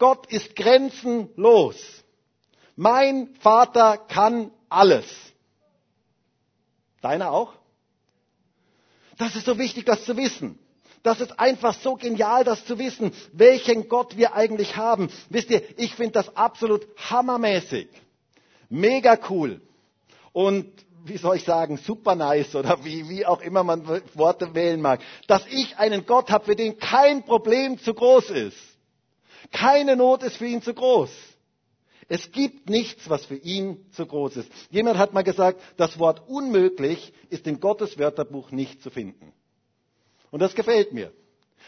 [0.00, 1.76] Gott ist grenzenlos.
[2.74, 5.06] Mein Vater kann alles.
[7.02, 7.52] Deiner auch?
[9.18, 10.58] Das ist so wichtig, das zu wissen.
[11.02, 15.10] Das ist einfach so genial, das zu wissen, welchen Gott wir eigentlich haben.
[15.28, 17.88] Wisst ihr, ich finde das absolut hammermäßig.
[18.70, 19.60] Mega cool.
[20.32, 20.66] Und
[21.04, 25.00] wie soll ich sagen, super nice oder wie, wie auch immer man Worte wählen mag,
[25.26, 28.70] dass ich einen Gott habe, für den kein Problem zu groß ist.
[29.50, 31.10] Keine Not ist für ihn zu groß.
[32.08, 34.50] Es gibt nichts, was für ihn zu groß ist.
[34.70, 39.32] Jemand hat mal gesagt, das Wort unmöglich ist in Gottes Wörterbuch nicht zu finden.
[40.30, 41.12] Und das gefällt mir.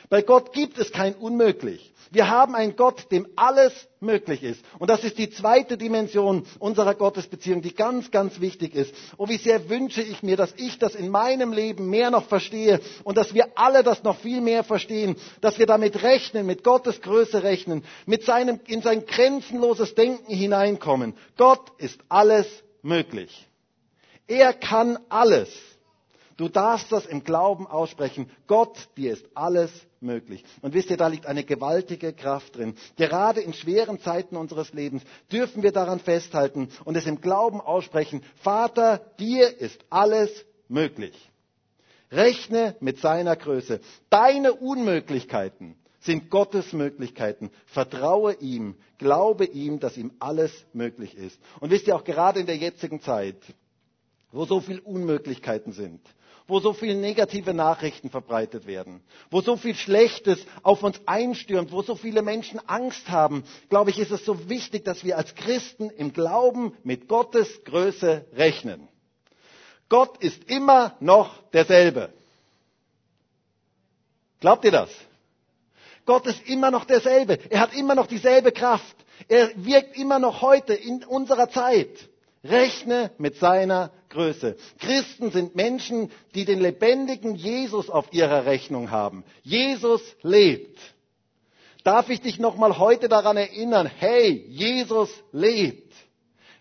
[0.08, 1.92] Bei Gott gibt es kein Unmöglich.
[2.12, 4.62] Wir haben einen Gott, dem alles möglich ist.
[4.78, 8.94] Und das ist die zweite Dimension unserer Gottesbeziehung, die ganz, ganz wichtig ist.
[9.16, 12.80] Oh, wie sehr wünsche ich mir, dass ich das in meinem Leben mehr noch verstehe
[13.04, 17.00] und dass wir alle das noch viel mehr verstehen, dass wir damit rechnen, mit Gottes
[17.00, 21.14] Größe rechnen, mit seinem, in sein grenzenloses Denken hineinkommen.
[21.38, 22.46] Gott ist alles
[22.82, 23.48] möglich.
[24.26, 25.48] Er kann alles.
[26.36, 28.30] Du darfst das im Glauben aussprechen.
[28.46, 30.44] Gott, dir ist alles möglich.
[30.60, 32.74] Und wisst ihr, da liegt eine gewaltige Kraft drin.
[32.96, 38.22] Gerade in schweren Zeiten unseres Lebens dürfen wir daran festhalten und es im Glauben aussprechen.
[38.42, 40.30] Vater, dir ist alles
[40.68, 41.30] möglich.
[42.10, 43.80] Rechne mit seiner Größe.
[44.10, 47.50] Deine Unmöglichkeiten sind Gottes Möglichkeiten.
[47.66, 51.38] Vertraue ihm, glaube ihm, dass ihm alles möglich ist.
[51.60, 53.36] Und wisst ihr auch gerade in der jetzigen Zeit,
[54.32, 56.00] wo so viele Unmöglichkeiten sind,
[56.52, 61.80] wo so viele negative Nachrichten verbreitet werden, wo so viel Schlechtes auf uns einstürmt, wo
[61.80, 65.88] so viele Menschen Angst haben, glaube ich, ist es so wichtig, dass wir als Christen
[65.88, 68.86] im Glauben mit Gottes Größe rechnen.
[69.88, 72.12] Gott ist immer noch derselbe.
[74.40, 74.90] Glaubt ihr das?
[76.04, 77.38] Gott ist immer noch derselbe.
[77.48, 78.96] Er hat immer noch dieselbe Kraft.
[79.26, 82.10] Er wirkt immer noch heute in unserer Zeit.
[82.44, 84.56] Rechne mit seiner Größe.
[84.78, 89.24] Christen sind Menschen, die den lebendigen Jesus auf ihrer Rechnung haben.
[89.42, 90.78] Jesus lebt.
[91.82, 95.92] Darf ich dich nochmal heute daran erinnern, hey, Jesus lebt.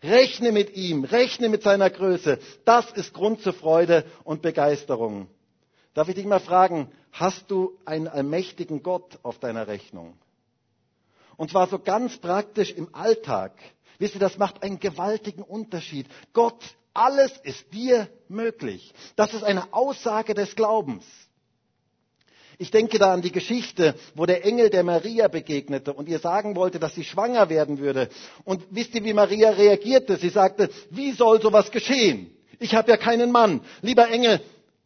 [0.03, 2.39] Rechne mit ihm, rechne mit seiner Größe.
[2.65, 5.27] Das ist Grund zur Freude und Begeisterung.
[5.93, 10.17] Darf ich dich mal fragen, hast du einen allmächtigen Gott auf deiner Rechnung?
[11.37, 13.53] Und zwar so ganz praktisch im Alltag.
[13.99, 16.07] Wisst ihr, das macht einen gewaltigen Unterschied.
[16.33, 18.93] Gott, alles ist dir möglich.
[19.15, 21.05] Das ist eine Aussage des Glaubens.
[22.57, 26.55] Ich denke da an die Geschichte, wo der Engel der Maria begegnete und ihr sagen
[26.55, 28.09] wollte, dass sie schwanger werden würde.
[28.43, 30.17] Und wisst ihr, wie Maria reagierte?
[30.17, 32.35] Sie sagte, wie soll sowas geschehen?
[32.59, 33.61] Ich habe ja keinen Mann.
[33.81, 34.41] Lieber Engel,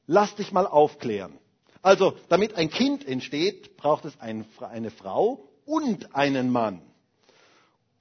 [0.07, 1.37] lass dich mal aufklären.
[1.81, 6.81] Also, damit ein Kind entsteht, braucht es eine Frau und einen Mann.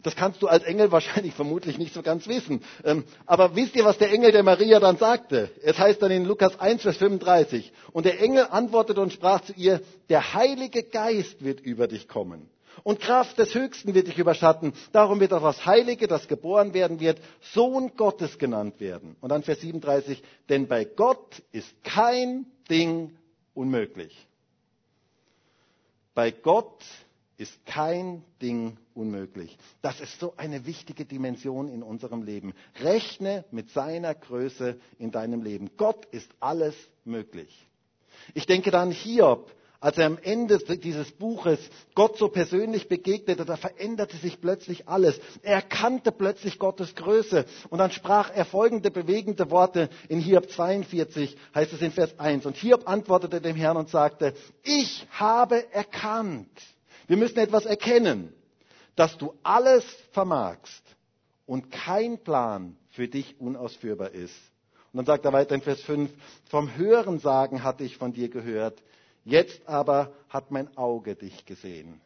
[0.05, 2.63] Das kannst du als Engel wahrscheinlich vermutlich nicht so ganz wissen.
[2.85, 5.51] Ähm, aber wisst ihr, was der Engel der Maria dann sagte?
[5.63, 7.73] Es heißt dann in Lukas 1, Vers 35.
[7.93, 12.49] Und der Engel antwortete und sprach zu ihr, der Heilige Geist wird über dich kommen.
[12.83, 14.75] Und Kraft des Höchsten wird dich überschatten.
[14.93, 19.17] Darum wird auch das Heilige, das geboren werden wird, Sohn Gottes genannt werden.
[19.21, 20.23] Und dann Vers 37.
[20.51, 23.17] Denn bei Gott ist kein Ding
[23.55, 24.15] unmöglich.
[26.15, 26.85] Bei Gott
[27.37, 29.57] ist kein Ding unmöglich.
[29.83, 32.55] Das ist so eine wichtige Dimension in unserem Leben.
[32.81, 35.71] Rechne mit seiner Größe in deinem Leben.
[35.77, 37.67] Gott ist alles möglich.
[38.35, 41.59] Ich denke dann Hiob, als er am Ende dieses Buches
[41.95, 45.21] Gott so persönlich begegnete, da veränderte sich plötzlich alles.
[45.43, 47.45] Er erkannte plötzlich Gottes Größe.
[47.69, 52.47] Und dann sprach er folgende bewegende Worte in Hiob 42, heißt es in Vers 1.
[52.47, 56.49] Und Hiob antwortete dem Herrn und sagte, ich habe erkannt
[57.07, 58.33] wir müssen etwas erkennen,
[58.97, 60.83] dass du alles vermagst
[61.47, 64.35] und kein Plan für dich unausführbar ist.
[64.93, 66.11] Und dann sagt er weiter in Vers 5,
[66.49, 68.83] vom Hörensagen hatte ich von dir gehört,
[69.25, 72.01] jetzt aber hat mein Auge dich gesehen.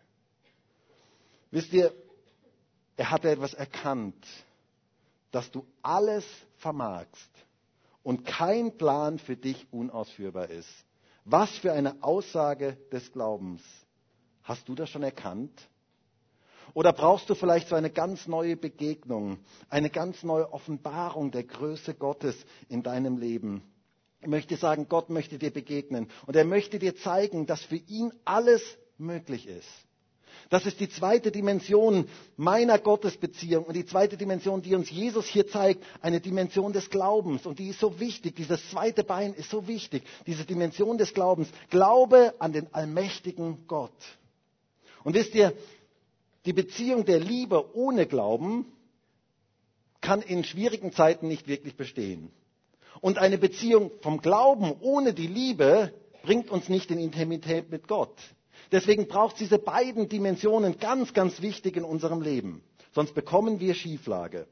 [1.50, 1.92] Wisst ihr,
[2.96, 4.26] er hatte etwas erkannt,
[5.30, 6.24] dass du alles
[6.56, 7.30] vermagst
[8.02, 10.68] und kein Plan für dich unausführbar ist.
[11.24, 13.62] Was für eine Aussage des Glaubens.
[14.48, 15.52] Hast du das schon erkannt?
[16.72, 21.92] Oder brauchst du vielleicht so eine ganz neue Begegnung, eine ganz neue Offenbarung der Größe
[21.92, 22.34] Gottes
[22.70, 23.62] in deinem Leben?
[24.22, 28.10] Ich möchte sagen, Gott möchte dir begegnen und er möchte dir zeigen, dass für ihn
[28.24, 28.62] alles
[28.96, 29.68] möglich ist.
[30.48, 32.08] Das ist die zweite Dimension
[32.38, 37.44] meiner Gottesbeziehung und die zweite Dimension, die uns Jesus hier zeigt, eine Dimension des Glaubens.
[37.44, 38.36] Und die ist so wichtig.
[38.36, 40.04] Dieses zweite Bein ist so wichtig.
[40.26, 41.50] Diese Dimension des Glaubens.
[41.68, 43.92] Glaube an den allmächtigen Gott.
[45.08, 45.54] Und wisst ihr,
[46.44, 48.66] die Beziehung der Liebe ohne Glauben
[50.02, 52.30] kann in schwierigen Zeiten nicht wirklich bestehen.
[53.00, 58.18] Und eine Beziehung vom Glauben ohne die Liebe bringt uns nicht in Intimität mit Gott.
[58.70, 62.62] Deswegen braucht es diese beiden Dimensionen ganz, ganz wichtig in unserem Leben.
[62.92, 64.46] Sonst bekommen wir Schieflage.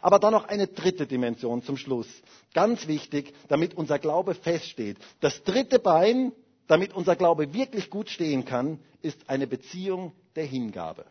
[0.00, 2.08] Aber dann noch eine dritte Dimension zum Schluss.
[2.52, 4.96] Ganz wichtig, damit unser Glaube feststeht.
[5.20, 6.32] Das dritte Bein
[6.70, 11.04] damit unser Glaube wirklich gut stehen kann, ist eine Beziehung der Hingabe.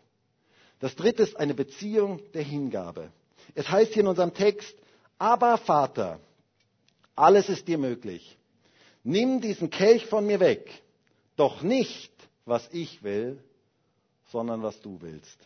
[0.79, 3.11] Das dritte ist eine Beziehung der Hingabe.
[3.55, 4.73] Es heißt hier in unserem Text,
[5.17, 6.21] aber Vater,
[7.13, 8.37] alles ist dir möglich.
[9.03, 10.81] Nimm diesen Kelch von mir weg,
[11.35, 12.13] doch nicht,
[12.45, 13.43] was ich will,
[14.31, 15.37] sondern was du willst.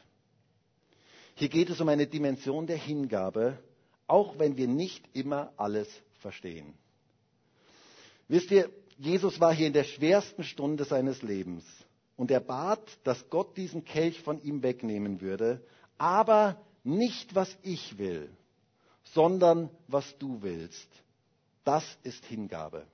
[1.33, 3.57] Hier geht es um eine Dimension der Hingabe,
[4.05, 5.87] auch wenn wir nicht immer alles
[6.19, 6.75] verstehen.
[8.27, 11.63] Wisst ihr, Jesus war hier in der schwersten Stunde seines Lebens
[12.15, 15.65] und er bat, dass Gott diesen Kelch von ihm wegnehmen würde,
[15.97, 18.29] aber nicht was ich will,
[19.13, 20.87] sondern was du willst.
[21.63, 22.85] Das ist Hingabe.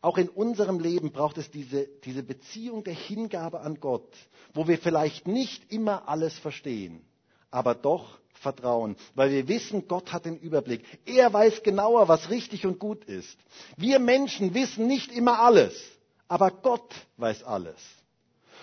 [0.00, 4.14] Auch in unserem Leben braucht es diese, diese Beziehung der Hingabe an Gott,
[4.54, 7.04] wo wir vielleicht nicht immer alles verstehen,
[7.50, 10.84] aber doch vertrauen, weil wir wissen, Gott hat den Überblick.
[11.06, 13.38] Er weiß genauer, was richtig und gut ist.
[13.76, 15.74] Wir Menschen wissen nicht immer alles,
[16.28, 17.76] aber Gott weiß alles.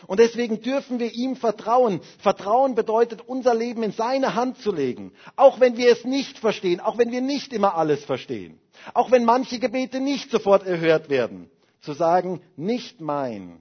[0.07, 2.01] Und deswegen dürfen wir ihm vertrauen.
[2.19, 5.13] Vertrauen bedeutet, unser Leben in seine Hand zu legen.
[5.35, 8.59] Auch wenn wir es nicht verstehen, auch wenn wir nicht immer alles verstehen.
[8.93, 11.49] Auch wenn manche Gebete nicht sofort erhört werden.
[11.81, 13.59] Zu sagen, nicht mein,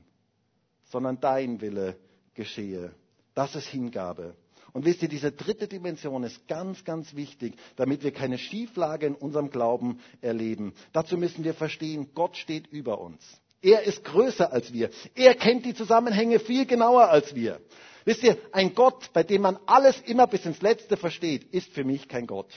[0.90, 1.96] sondern dein Wille
[2.35, 2.92] geschehe.
[3.35, 4.35] Das ist Hingabe.
[4.74, 9.14] Und wisst ihr, diese dritte Dimension ist ganz, ganz wichtig, damit wir keine Schieflage in
[9.14, 10.74] unserem Glauben erleben.
[10.92, 13.22] Dazu müssen wir verstehen, Gott steht über uns.
[13.62, 14.90] Er ist größer als wir.
[15.14, 17.60] Er kennt die Zusammenhänge viel genauer als wir.
[18.04, 21.84] Wisst ihr, ein Gott, bei dem man alles immer bis ins Letzte versteht, ist für
[21.84, 22.50] mich kein Gott.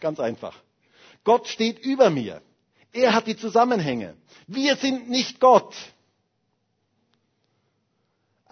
[0.00, 0.62] Ganz einfach.
[1.24, 2.42] Gott steht über mir.
[2.92, 4.16] Er hat die Zusammenhänge.
[4.46, 5.74] Wir sind nicht Gott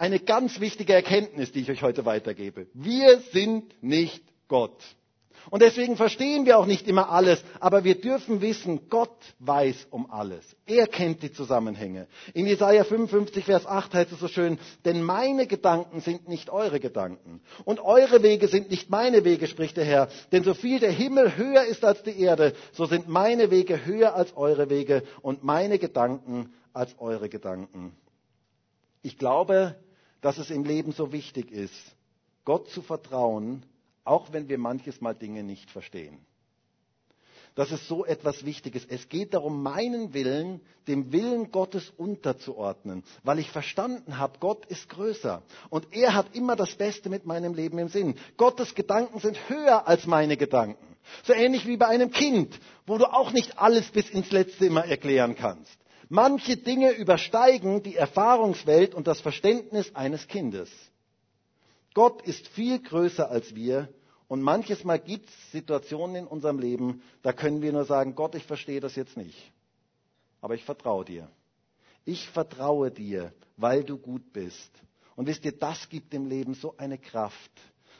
[0.01, 2.65] eine ganz wichtige Erkenntnis, die ich euch heute weitergebe.
[2.73, 4.81] Wir sind nicht Gott.
[5.51, 10.09] Und deswegen verstehen wir auch nicht immer alles, aber wir dürfen wissen, Gott weiß um
[10.09, 10.43] alles.
[10.65, 12.07] Er kennt die Zusammenhänge.
[12.33, 16.79] In Jesaja 55, Vers 8 heißt es so schön, denn meine Gedanken sind nicht eure
[16.79, 20.09] Gedanken und eure Wege sind nicht meine Wege, spricht der Herr.
[20.31, 24.15] Denn so viel der Himmel höher ist als die Erde, so sind meine Wege höher
[24.15, 27.95] als eure Wege und meine Gedanken als eure Gedanken.
[29.03, 29.75] Ich glaube,
[30.21, 31.75] dass es im Leben so wichtig ist,
[32.45, 33.63] Gott zu vertrauen,
[34.03, 36.17] auch wenn wir manches Mal Dinge nicht verstehen.
[37.55, 38.85] Das ist so etwas Wichtiges.
[38.85, 44.87] Es geht darum, meinen Willen dem Willen Gottes unterzuordnen, weil ich verstanden habe, Gott ist
[44.87, 48.15] größer und er hat immer das Beste mit meinem Leben im Sinn.
[48.37, 50.95] Gottes Gedanken sind höher als meine Gedanken.
[51.23, 54.85] So ähnlich wie bei einem Kind, wo du auch nicht alles bis ins Letzte immer
[54.85, 55.80] erklären kannst.
[56.13, 60.69] Manche Dinge übersteigen die Erfahrungswelt und das Verständnis eines Kindes.
[61.93, 63.87] Gott ist viel größer als wir
[64.27, 68.35] und manches Mal gibt es Situationen in unserem Leben, da können wir nur sagen, Gott,
[68.35, 69.53] ich verstehe das jetzt nicht,
[70.41, 71.29] aber ich vertraue dir.
[72.03, 74.69] Ich vertraue dir, weil du gut bist.
[75.15, 77.51] Und wisst ihr, das gibt dem Leben so eine Kraft,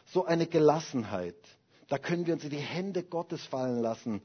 [0.08, 1.38] so eine Gelassenheit.
[1.88, 4.21] Da können wir uns in die Hände Gottes fallen lassen.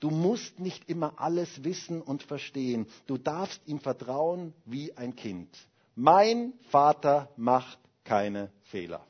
[0.00, 2.86] Du musst nicht immer alles wissen und verstehen.
[3.06, 5.48] Du darfst ihm vertrauen wie ein Kind.
[5.94, 9.04] Mein Vater macht keine Fehler.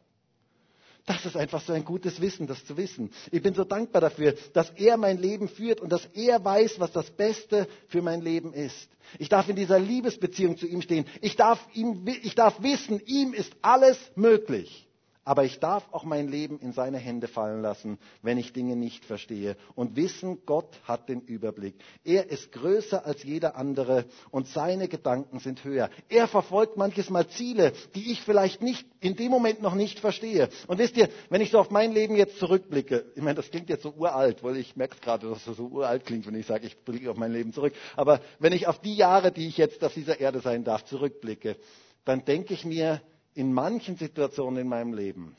[1.05, 3.11] Das ist einfach so ein gutes Wissen, das zu wissen.
[3.31, 6.93] Ich bin so dankbar dafür, dass er mein Leben führt und dass er weiß, was
[6.93, 8.89] das Beste für mein Leben ist.
[9.19, 11.07] Ich darf in dieser Liebesbeziehung zu ihm stehen.
[11.23, 14.88] Ich darf, ihm, ich darf wissen, ihm ist alles möglich.
[15.29, 19.05] Aber ich darf auch mein Leben in seine Hände fallen lassen, wenn ich Dinge nicht
[19.05, 19.59] verstehe.
[19.75, 21.75] Und wissen, Gott hat den Überblick.
[22.03, 25.91] Er ist größer als jeder andere und seine Gedanken sind höher.
[26.09, 30.49] Er verfolgt manches Mal Ziele, die ich vielleicht nicht, in dem Moment noch nicht verstehe.
[30.67, 33.69] Und wisst ihr, wenn ich so auf mein Leben jetzt zurückblicke, ich meine, das klingt
[33.69, 36.67] jetzt so uralt, weil ich merke gerade, dass das so uralt klingt, wenn ich sage,
[36.67, 37.75] ich blicke auf mein Leben zurück.
[37.97, 41.59] Aber wenn ich auf die Jahre, die ich jetzt auf dieser Erde sein darf, zurückblicke,
[42.07, 43.03] dann denke ich mir,
[43.39, 45.37] in manchen Situationen in meinem Leben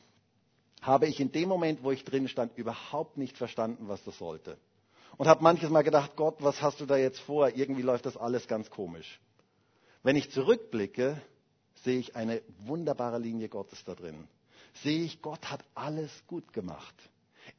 [0.82, 4.58] habe ich in dem Moment, wo ich drin stand, überhaupt nicht verstanden, was das sollte.
[5.18, 7.50] Und habe manches Mal gedacht, Gott, was hast du da jetzt vor?
[7.50, 9.20] Irgendwie läuft das alles ganz komisch.
[10.02, 11.22] Wenn ich zurückblicke,
[11.84, 14.30] sehe ich eine wunderbare Linie Gottes da drin.
[14.82, 16.96] Sehe ich, Gott hat alles gut gemacht.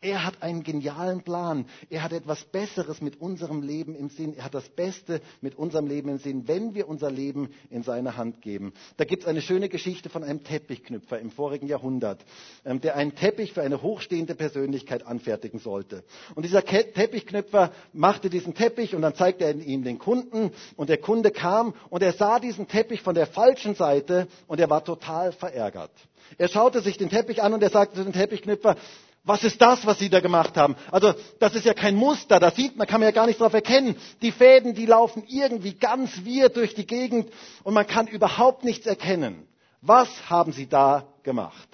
[0.00, 1.66] Er hat einen genialen Plan.
[1.88, 4.34] Er hat etwas Besseres mit unserem Leben im Sinn.
[4.36, 8.16] Er hat das Beste mit unserem Leben im Sinn, wenn wir unser Leben in seine
[8.16, 8.72] Hand geben.
[8.96, 12.24] Da gibt es eine schöne Geschichte von einem Teppichknüpfer im vorigen Jahrhundert,
[12.64, 16.04] ähm, der einen Teppich für eine hochstehende Persönlichkeit anfertigen sollte.
[16.34, 20.98] Und dieser Teppichknüpfer machte diesen Teppich und dann zeigte er ihn den Kunden und der
[20.98, 25.32] Kunde kam und er sah diesen Teppich von der falschen Seite und er war total
[25.32, 25.90] verärgert.
[26.38, 28.76] Er schaute sich den Teppich an und er sagte zu dem Teppichknüpfer,
[29.22, 30.76] was ist das, was Sie da gemacht haben?
[30.90, 33.52] Also, das ist ja kein Muster, da sieht man, kann man ja gar nicht drauf
[33.52, 33.96] erkennen.
[34.22, 37.30] Die Fäden, die laufen irgendwie ganz wir durch die Gegend
[37.62, 39.46] und man kann überhaupt nichts erkennen.
[39.82, 41.68] Was haben Sie da gemacht?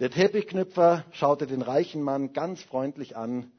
[0.00, 3.52] Der Teppichknüpfer schaute den reichen Mann ganz freundlich an.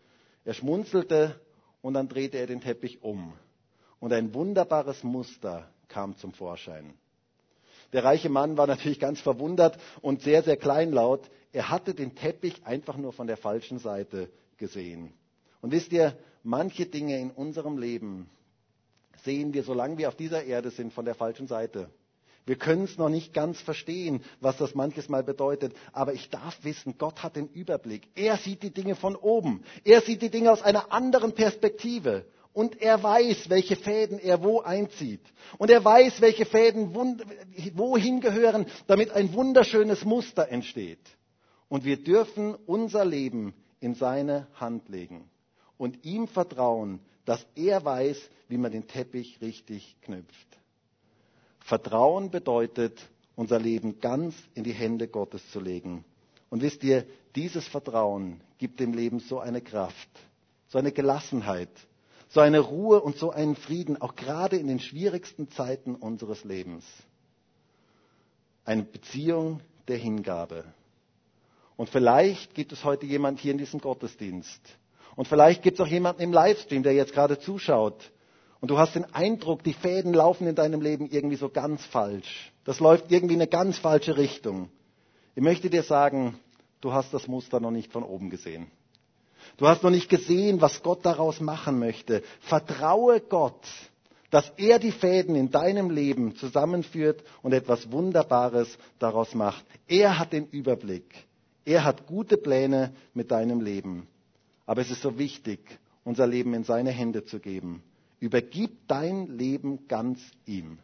[0.44, 1.40] Er schmunzelte
[1.82, 3.34] und dann drehte er den Teppich um.
[4.00, 6.94] Und ein wunderbares Muster kam zum Vorschein.
[7.94, 11.30] Der reiche Mann war natürlich ganz verwundert und sehr, sehr kleinlaut.
[11.56, 15.14] Er hatte den Teppich einfach nur von der falschen Seite gesehen.
[15.62, 18.30] Und wisst ihr, manche Dinge in unserem Leben
[19.24, 21.90] sehen wir, solange wir auf dieser Erde sind, von der falschen Seite.
[22.46, 25.74] Wir können es noch nicht ganz verstehen, was das manches Mal bedeutet.
[25.94, 28.10] Aber ich darf wissen, Gott hat den Überblick.
[28.16, 29.64] Er sieht die Dinge von oben.
[29.86, 32.26] Er sieht die Dinge aus einer anderen Perspektive.
[32.52, 35.22] Und er weiß, welche Fäden er wo einzieht.
[35.58, 41.00] Und er weiß, welche Fäden wohin gehören, damit ein wunderschönes Muster entsteht.
[41.70, 45.30] Und wir dürfen unser Leben in seine Hand legen
[45.78, 50.48] und ihm vertrauen, dass er weiß, wie man den Teppich richtig knüpft.
[51.60, 53.00] Vertrauen bedeutet,
[53.36, 56.06] unser Leben ganz in die Hände Gottes zu legen.
[56.50, 60.10] Und wisst ihr, dieses Vertrauen gibt dem Leben so eine Kraft,
[60.68, 61.70] so eine Gelassenheit,
[62.30, 66.86] so eine Ruhe und so einen Frieden, auch gerade in den schwierigsten Zeiten unseres Lebens.
[68.64, 70.66] Eine Beziehung der Hingabe.
[71.78, 74.62] Und vielleicht gibt es heute jemand hier in diesem Gottesdienst.
[75.16, 78.12] Und vielleicht gibt es auch jemanden im Livestream, der jetzt gerade zuschaut.
[78.62, 82.52] Und du hast den Eindruck, die Fäden laufen in deinem Leben irgendwie so ganz falsch.
[82.64, 84.70] Das läuft irgendwie in eine ganz falsche Richtung.
[85.36, 86.40] Ich möchte dir sagen,
[86.82, 88.72] du hast das Muster noch nicht von oben gesehen.
[89.58, 92.24] Du hast noch nicht gesehen, was Gott daraus machen möchte.
[92.42, 93.66] Vertraue Gott,
[94.32, 99.64] dass er die Fäden in deinem Leben zusammenführt und etwas Wunderbares daraus macht.
[99.88, 101.06] Er hat den Überblick.
[101.66, 104.08] Er hat gute Pläne mit deinem Leben.
[104.66, 105.60] Aber es ist so wichtig,
[106.04, 107.84] unser Leben in seine Hände zu geben.
[108.20, 110.80] Übergib dein Leben ganz ihm.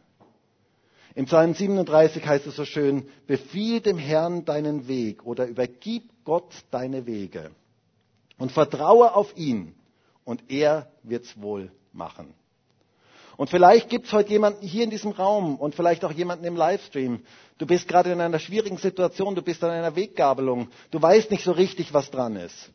[1.14, 6.64] Im Psalm 37 heißt es so schön, befiehl dem Herrn deinen Weg oder übergib Gott
[6.70, 7.50] deine Wege
[8.38, 9.74] und vertraue auf ihn
[10.24, 12.32] und er wird's wohl machen.
[13.36, 16.56] Und vielleicht gibt es heute jemanden hier in diesem Raum und vielleicht auch jemanden im
[16.56, 17.20] Livestream.
[17.58, 21.44] Du bist gerade in einer schwierigen Situation, du bist an einer Weggabelung, du weißt nicht
[21.44, 22.70] so richtig, was dran ist.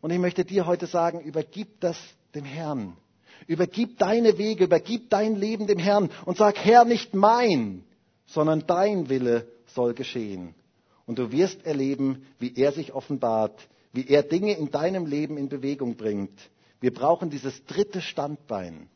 [0.00, 1.96] Und ich möchte dir heute sagen, übergib das
[2.34, 2.96] dem Herrn.
[3.46, 7.84] Übergib deine Wege, übergib dein Leben dem Herrn und sag, Herr, nicht mein,
[8.26, 10.54] sondern dein Wille soll geschehen.
[11.06, 15.48] Und du wirst erleben, wie er sich offenbart, wie er Dinge in deinem Leben in
[15.48, 16.38] Bewegung bringt.
[16.80, 18.88] Wir brauchen dieses dritte Standbein.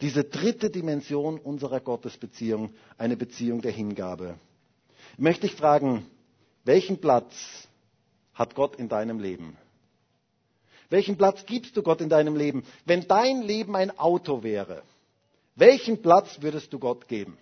[0.00, 4.38] Diese dritte Dimension unserer Gottesbeziehung, eine Beziehung der Hingabe.
[5.12, 6.06] Ich möchte dich fragen,
[6.64, 7.68] welchen Platz
[8.34, 9.56] hat Gott in deinem Leben?
[10.90, 12.64] Welchen Platz gibst du Gott in deinem Leben?
[12.84, 14.82] Wenn dein Leben ein Auto wäre,
[15.56, 17.38] welchen Platz würdest du Gott geben?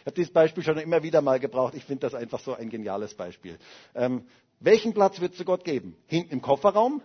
[0.00, 1.74] Ich habe dieses Beispiel schon immer wieder mal gebraucht.
[1.74, 3.58] Ich finde das einfach so ein geniales Beispiel.
[3.94, 4.26] Ähm,
[4.60, 5.96] welchen Platz würdest du Gott geben?
[6.06, 7.00] Hinten im Kofferraum?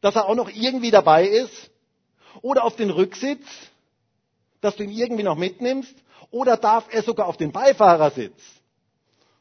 [0.00, 1.70] Dass er auch noch irgendwie dabei ist?
[2.42, 3.44] Oder auf den Rücksitz?
[4.60, 5.94] Dass du ihn irgendwie noch mitnimmst?
[6.30, 8.40] Oder darf er sogar auf den Beifahrersitz?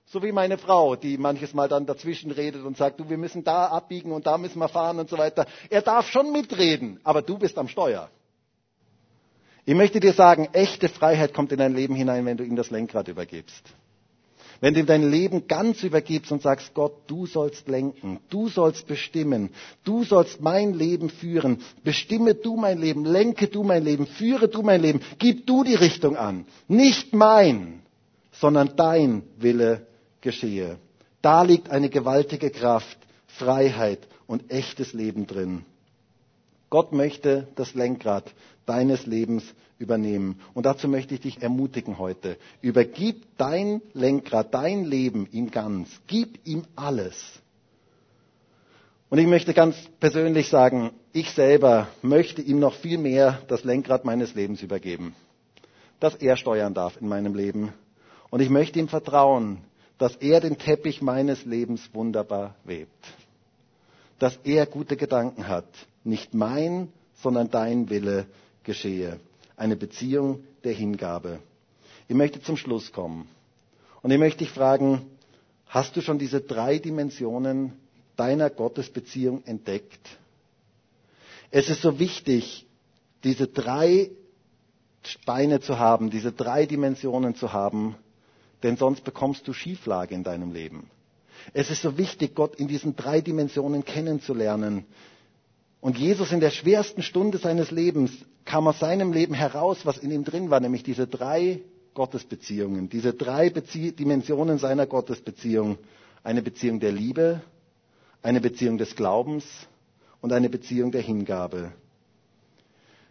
[0.05, 3.43] So wie meine Frau, die manches Mal dann dazwischen redet und sagt, du, wir müssen
[3.43, 5.45] da abbiegen und da müssen wir fahren und so weiter.
[5.69, 8.09] Er darf schon mitreden, aber du bist am Steuer.
[9.65, 12.71] Ich möchte dir sagen, echte Freiheit kommt in dein Leben hinein, wenn du ihm das
[12.71, 13.63] Lenkrad übergibst.
[14.61, 19.51] Wenn du dein Leben ganz übergibst und sagst, Gott, du sollst lenken, du sollst bestimmen,
[19.85, 24.61] du sollst mein Leben führen, bestimme du mein Leben, lenke du mein Leben, führe du
[24.61, 26.45] mein Leben, gib du die Richtung an.
[26.67, 27.81] Nicht mein,
[28.33, 29.87] sondern dein Wille
[30.19, 30.77] geschehe.
[31.21, 32.97] Da liegt eine gewaltige Kraft,
[33.27, 35.63] Freiheit und echtes Leben drin.
[36.69, 38.33] Gott möchte das Lenkrad
[38.65, 39.43] deines Lebens
[39.79, 40.39] übernehmen.
[40.53, 42.37] Und dazu möchte ich dich ermutigen heute.
[42.61, 45.89] Übergib dein Lenkrad, dein Leben ihm ganz.
[46.07, 47.15] Gib ihm alles.
[49.09, 54.05] Und ich möchte ganz persönlich sagen, ich selber möchte ihm noch viel mehr das Lenkrad
[54.05, 55.15] meines Lebens übergeben.
[55.99, 57.73] Dass er steuern darf in meinem Leben.
[58.29, 59.57] Und ich möchte ihm vertrauen,
[59.97, 63.07] dass er den Teppich meines Lebens wunderbar webt.
[64.19, 65.65] Dass er gute Gedanken hat.
[66.03, 66.91] Nicht mein,
[67.21, 68.25] sondern dein Wille
[68.63, 69.19] geschehe.
[69.57, 71.39] Eine Beziehung der Hingabe.
[72.07, 73.27] Ich möchte zum Schluss kommen.
[74.01, 75.05] Und ich möchte dich fragen,
[75.67, 77.73] hast du schon diese drei Dimensionen
[78.15, 80.17] deiner Gottesbeziehung entdeckt?
[81.51, 82.65] Es ist so wichtig,
[83.23, 84.11] diese drei
[85.25, 87.95] Beine zu haben, diese drei Dimensionen zu haben,
[88.63, 90.89] denn sonst bekommst du Schieflage in deinem Leben.
[91.53, 94.85] Es ist so wichtig, Gott in diesen drei Dimensionen kennenzulernen.
[95.81, 98.11] Und Jesus in der schwersten Stunde seines Lebens
[98.45, 101.61] kam aus seinem Leben heraus, was in ihm drin war, nämlich diese drei
[101.93, 105.77] Gottesbeziehungen, diese drei Bezie Dimensionen seiner Gottesbeziehung.
[106.23, 107.41] Eine Beziehung der Liebe,
[108.21, 109.45] eine Beziehung des Glaubens
[110.21, 111.71] und eine Beziehung der Hingabe.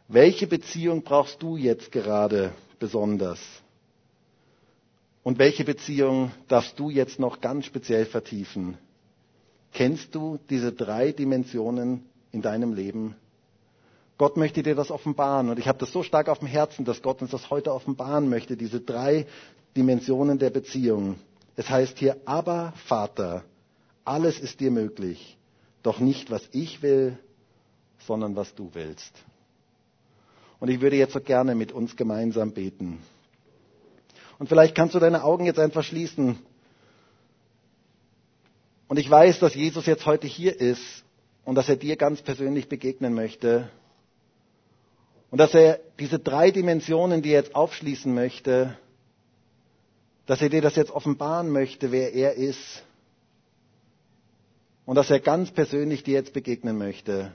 [0.09, 3.41] Welche Beziehung brauchst du jetzt gerade besonders?
[5.23, 8.79] Und welche Beziehung darfst du jetzt noch ganz speziell vertiefen?
[9.73, 13.17] Kennst du diese drei Dimensionen in deinem Leben?
[14.19, 17.03] Gott möchte dir das offenbaren und ich habe das so stark auf dem Herzen, dass
[17.03, 19.27] Gott uns das heute offenbaren möchte, diese drei
[19.77, 21.17] Dimensionen der Beziehung.
[21.55, 23.45] Es heißt hier, aber Vater,
[24.05, 25.39] alles ist dir möglich,
[25.85, 27.17] doch nicht was ich will,
[28.01, 29.13] sondern was du willst.
[30.59, 32.99] Und ich würde jetzt so gerne mit uns gemeinsam beten.
[34.41, 36.39] Und vielleicht kannst du deine Augen jetzt einfach schließen.
[38.89, 41.05] Und ich weiß, dass Jesus jetzt heute hier ist
[41.49, 43.71] und dass er dir ganz persönlich begegnen möchte.
[45.31, 48.77] Und dass er diese drei Dimensionen, die er jetzt aufschließen möchte,
[50.27, 52.85] dass er dir das jetzt offenbaren möchte, wer er ist.
[54.85, 57.33] Und dass er ganz persönlich dir jetzt begegnen möchte.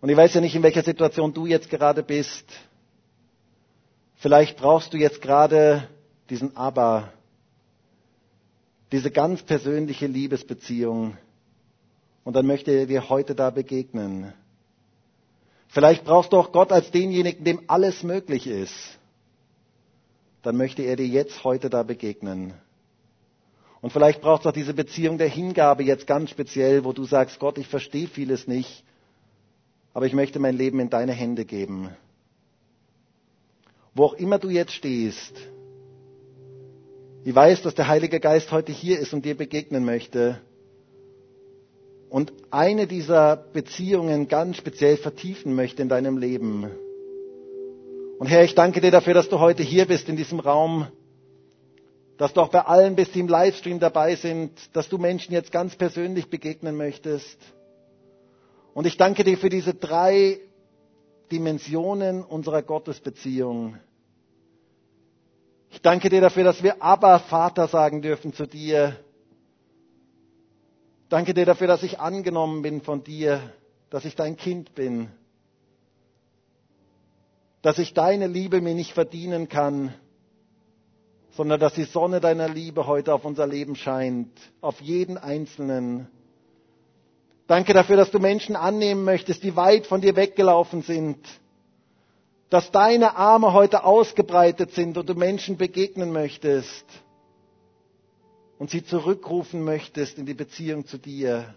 [0.00, 2.44] Und ich weiß ja nicht, in welcher Situation du jetzt gerade bist.
[4.16, 5.88] Vielleicht brauchst du jetzt gerade
[6.28, 7.12] diesen Aber,
[8.90, 11.16] diese ganz persönliche Liebesbeziehung.
[12.24, 14.32] Und dann möchte er dir heute da begegnen.
[15.68, 18.98] Vielleicht brauchst du auch Gott als denjenigen, dem alles möglich ist.
[20.42, 22.54] Dann möchte er dir jetzt heute da begegnen.
[23.80, 27.38] Und vielleicht brauchst du auch diese Beziehung der Hingabe jetzt ganz speziell, wo du sagst,
[27.38, 28.82] Gott, ich verstehe vieles nicht,
[29.92, 31.90] aber ich möchte mein Leben in deine Hände geben
[33.94, 35.34] wo auch immer du jetzt stehst.
[37.24, 40.40] Ich weiß, dass der Heilige Geist heute hier ist und dir begegnen möchte
[42.08, 46.70] und eine dieser Beziehungen ganz speziell vertiefen möchte in deinem Leben.
[48.18, 50.86] Und Herr, ich danke dir dafür, dass du heute hier bist in diesem Raum,
[52.16, 55.50] dass du auch bei allen bist, die im Livestream dabei sind, dass du Menschen jetzt
[55.50, 57.38] ganz persönlich begegnen möchtest.
[58.72, 60.38] Und ich danke dir für diese drei
[61.32, 63.78] Dimensionen unserer Gottesbeziehung.
[65.70, 68.96] Ich danke dir dafür, dass wir aber Vater sagen dürfen zu dir.
[71.08, 73.40] Danke dir dafür, dass ich angenommen bin von dir,
[73.90, 75.08] dass ich dein Kind bin,
[77.62, 79.94] dass ich deine Liebe mir nicht verdienen kann,
[81.32, 84.30] sondern dass die Sonne deiner Liebe heute auf unser Leben scheint,
[84.60, 86.08] auf jeden Einzelnen.
[87.46, 91.18] Danke dafür, dass du Menschen annehmen möchtest, die weit von dir weggelaufen sind.
[92.48, 96.86] Dass deine Arme heute ausgebreitet sind und du Menschen begegnen möchtest
[98.58, 101.54] und sie zurückrufen möchtest in die Beziehung zu dir.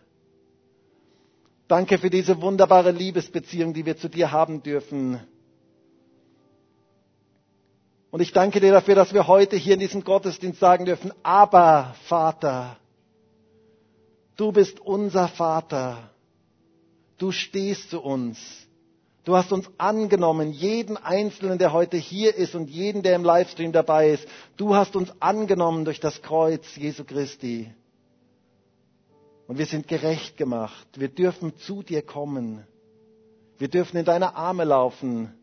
[1.68, 5.20] Danke für diese wunderbare Liebesbeziehung, die wir zu dir haben dürfen.
[8.10, 11.96] Und ich danke dir dafür, dass wir heute hier in diesem Gottesdienst sagen dürfen, aber
[12.06, 12.78] Vater,
[14.38, 16.10] du bist unser Vater.
[17.18, 18.67] Du stehst zu uns.
[19.28, 23.74] Du hast uns angenommen, jeden Einzelnen, der heute hier ist und jeden, der im Livestream
[23.74, 24.26] dabei ist.
[24.56, 27.70] Du hast uns angenommen durch das Kreuz Jesu Christi.
[29.46, 30.88] Und wir sind gerecht gemacht.
[30.96, 32.66] Wir dürfen zu dir kommen.
[33.58, 35.34] Wir dürfen in deine Arme laufen.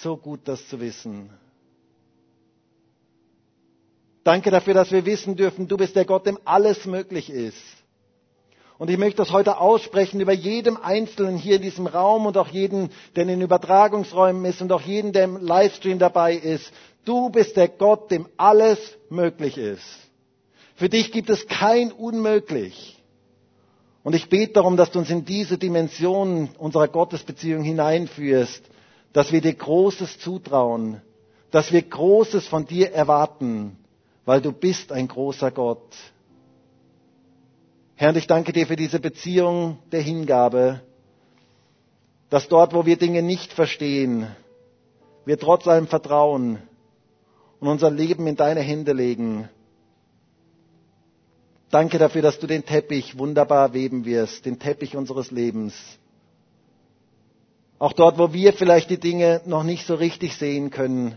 [0.00, 1.30] So gut, das zu wissen.
[4.24, 7.77] Danke dafür, dass wir wissen dürfen, du bist der Gott, dem alles möglich ist.
[8.78, 12.46] Und ich möchte das heute aussprechen über jedem Einzelnen hier in diesem Raum und auch
[12.48, 16.72] jeden, der in den Übertragungsräumen ist und auch jeden, der im Livestream dabei ist.
[17.04, 18.78] Du bist der Gott, dem alles
[19.10, 19.84] möglich ist.
[20.76, 23.02] Für dich gibt es kein Unmöglich.
[24.04, 28.62] Und ich bete darum, dass du uns in diese Dimension unserer Gottesbeziehung hineinführst,
[29.12, 31.02] dass wir dir Großes zutrauen,
[31.50, 33.76] dass wir Großes von dir erwarten,
[34.24, 35.82] weil du bist ein großer Gott.
[38.00, 40.82] Herr, ich danke dir für diese Beziehung der Hingabe,
[42.30, 44.28] dass dort, wo wir Dinge nicht verstehen,
[45.24, 46.62] wir trotz allem vertrauen
[47.58, 49.48] und unser Leben in deine Hände legen.
[51.70, 55.74] Danke dafür, dass du den Teppich wunderbar weben wirst, den Teppich unseres Lebens.
[57.80, 61.16] Auch dort, wo wir vielleicht die Dinge noch nicht so richtig sehen können,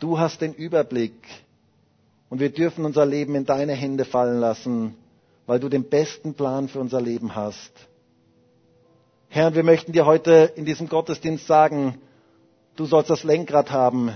[0.00, 1.14] du hast den Überblick
[2.28, 4.96] und wir dürfen unser Leben in deine Hände fallen lassen
[5.46, 7.72] weil du den besten Plan für unser Leben hast.
[9.28, 11.98] Herr, wir möchten dir heute in diesem Gottesdienst sagen,
[12.76, 14.12] du sollst das Lenkrad haben.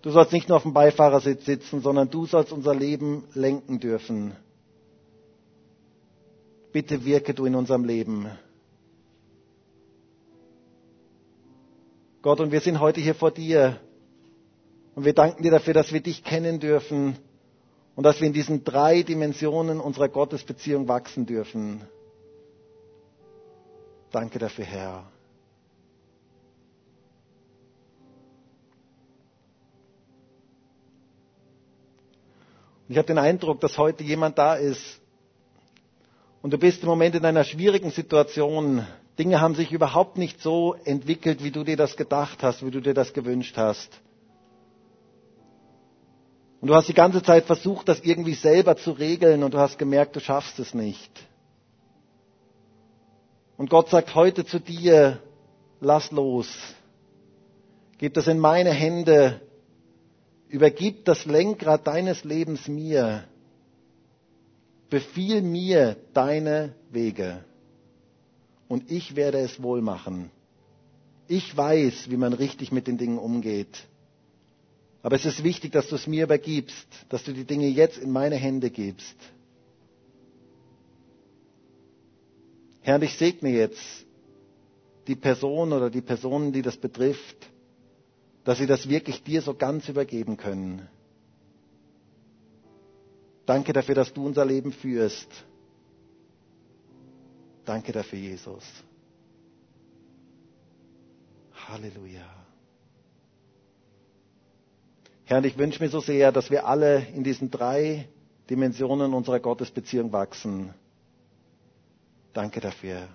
[0.00, 4.34] Du sollst nicht nur auf dem Beifahrersitz sitzen, sondern du sollst unser Leben lenken dürfen.
[6.72, 8.26] Bitte wirke du in unserem Leben.
[12.22, 13.78] Gott, und wir sind heute hier vor dir.
[14.94, 17.16] Und wir danken dir dafür, dass wir dich kennen dürfen
[17.94, 21.82] und dass wir in diesen drei Dimensionen unserer Gottesbeziehung wachsen dürfen.
[24.10, 25.04] Danke dafür, Herr.
[32.88, 35.00] Ich habe den Eindruck, dass heute jemand da ist
[36.42, 38.86] und du bist im Moment in einer schwierigen Situation.
[39.18, 42.80] Dinge haben sich überhaupt nicht so entwickelt, wie du dir das gedacht hast, wie du
[42.80, 44.00] dir das gewünscht hast.
[46.62, 49.80] Und du hast die ganze Zeit versucht, das irgendwie selber zu regeln und du hast
[49.80, 51.10] gemerkt, du schaffst es nicht.
[53.56, 55.18] Und Gott sagt heute zu dir,
[55.80, 56.46] lass los.
[57.98, 59.40] Gib das in meine Hände.
[60.48, 63.24] Übergib das Lenkrad deines Lebens mir.
[64.88, 67.44] Befiehl mir deine Wege.
[68.68, 70.30] Und ich werde es wohl machen.
[71.26, 73.88] Ich weiß, wie man richtig mit den Dingen umgeht.
[75.02, 78.10] Aber es ist wichtig, dass du es mir übergibst, dass du die Dinge jetzt in
[78.10, 79.16] meine Hände gibst.
[82.80, 84.06] Herr, ich segne jetzt
[85.06, 87.36] die Person oder die Personen, die das betrifft,
[88.44, 90.88] dass sie das wirklich dir so ganz übergeben können.
[93.46, 95.28] Danke dafür, dass du unser Leben führst.
[97.64, 98.64] Danke dafür, Jesus.
[101.68, 102.41] Halleluja.
[105.24, 108.08] Herr, ich wünsche mir so sehr, dass wir alle in diesen drei
[108.50, 110.74] Dimensionen unserer Gottesbeziehung wachsen.
[112.32, 113.08] Danke dafür.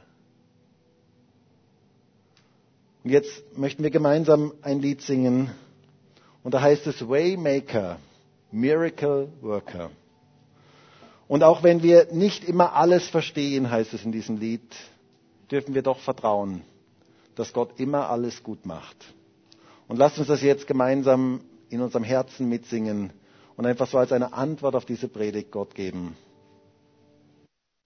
[3.03, 5.51] Und jetzt möchten wir gemeinsam ein Lied singen.
[6.43, 7.99] Und da heißt es Waymaker,
[8.51, 9.91] Miracle Worker.
[11.27, 14.75] Und auch wenn wir nicht immer alles verstehen, heißt es in diesem Lied,
[15.51, 16.61] dürfen wir doch vertrauen,
[17.35, 18.95] dass Gott immer alles gut macht.
[19.87, 23.11] Und lasst uns das jetzt gemeinsam in unserem Herzen mitsingen
[23.55, 26.15] und einfach so als eine Antwort auf diese Predigt Gott geben.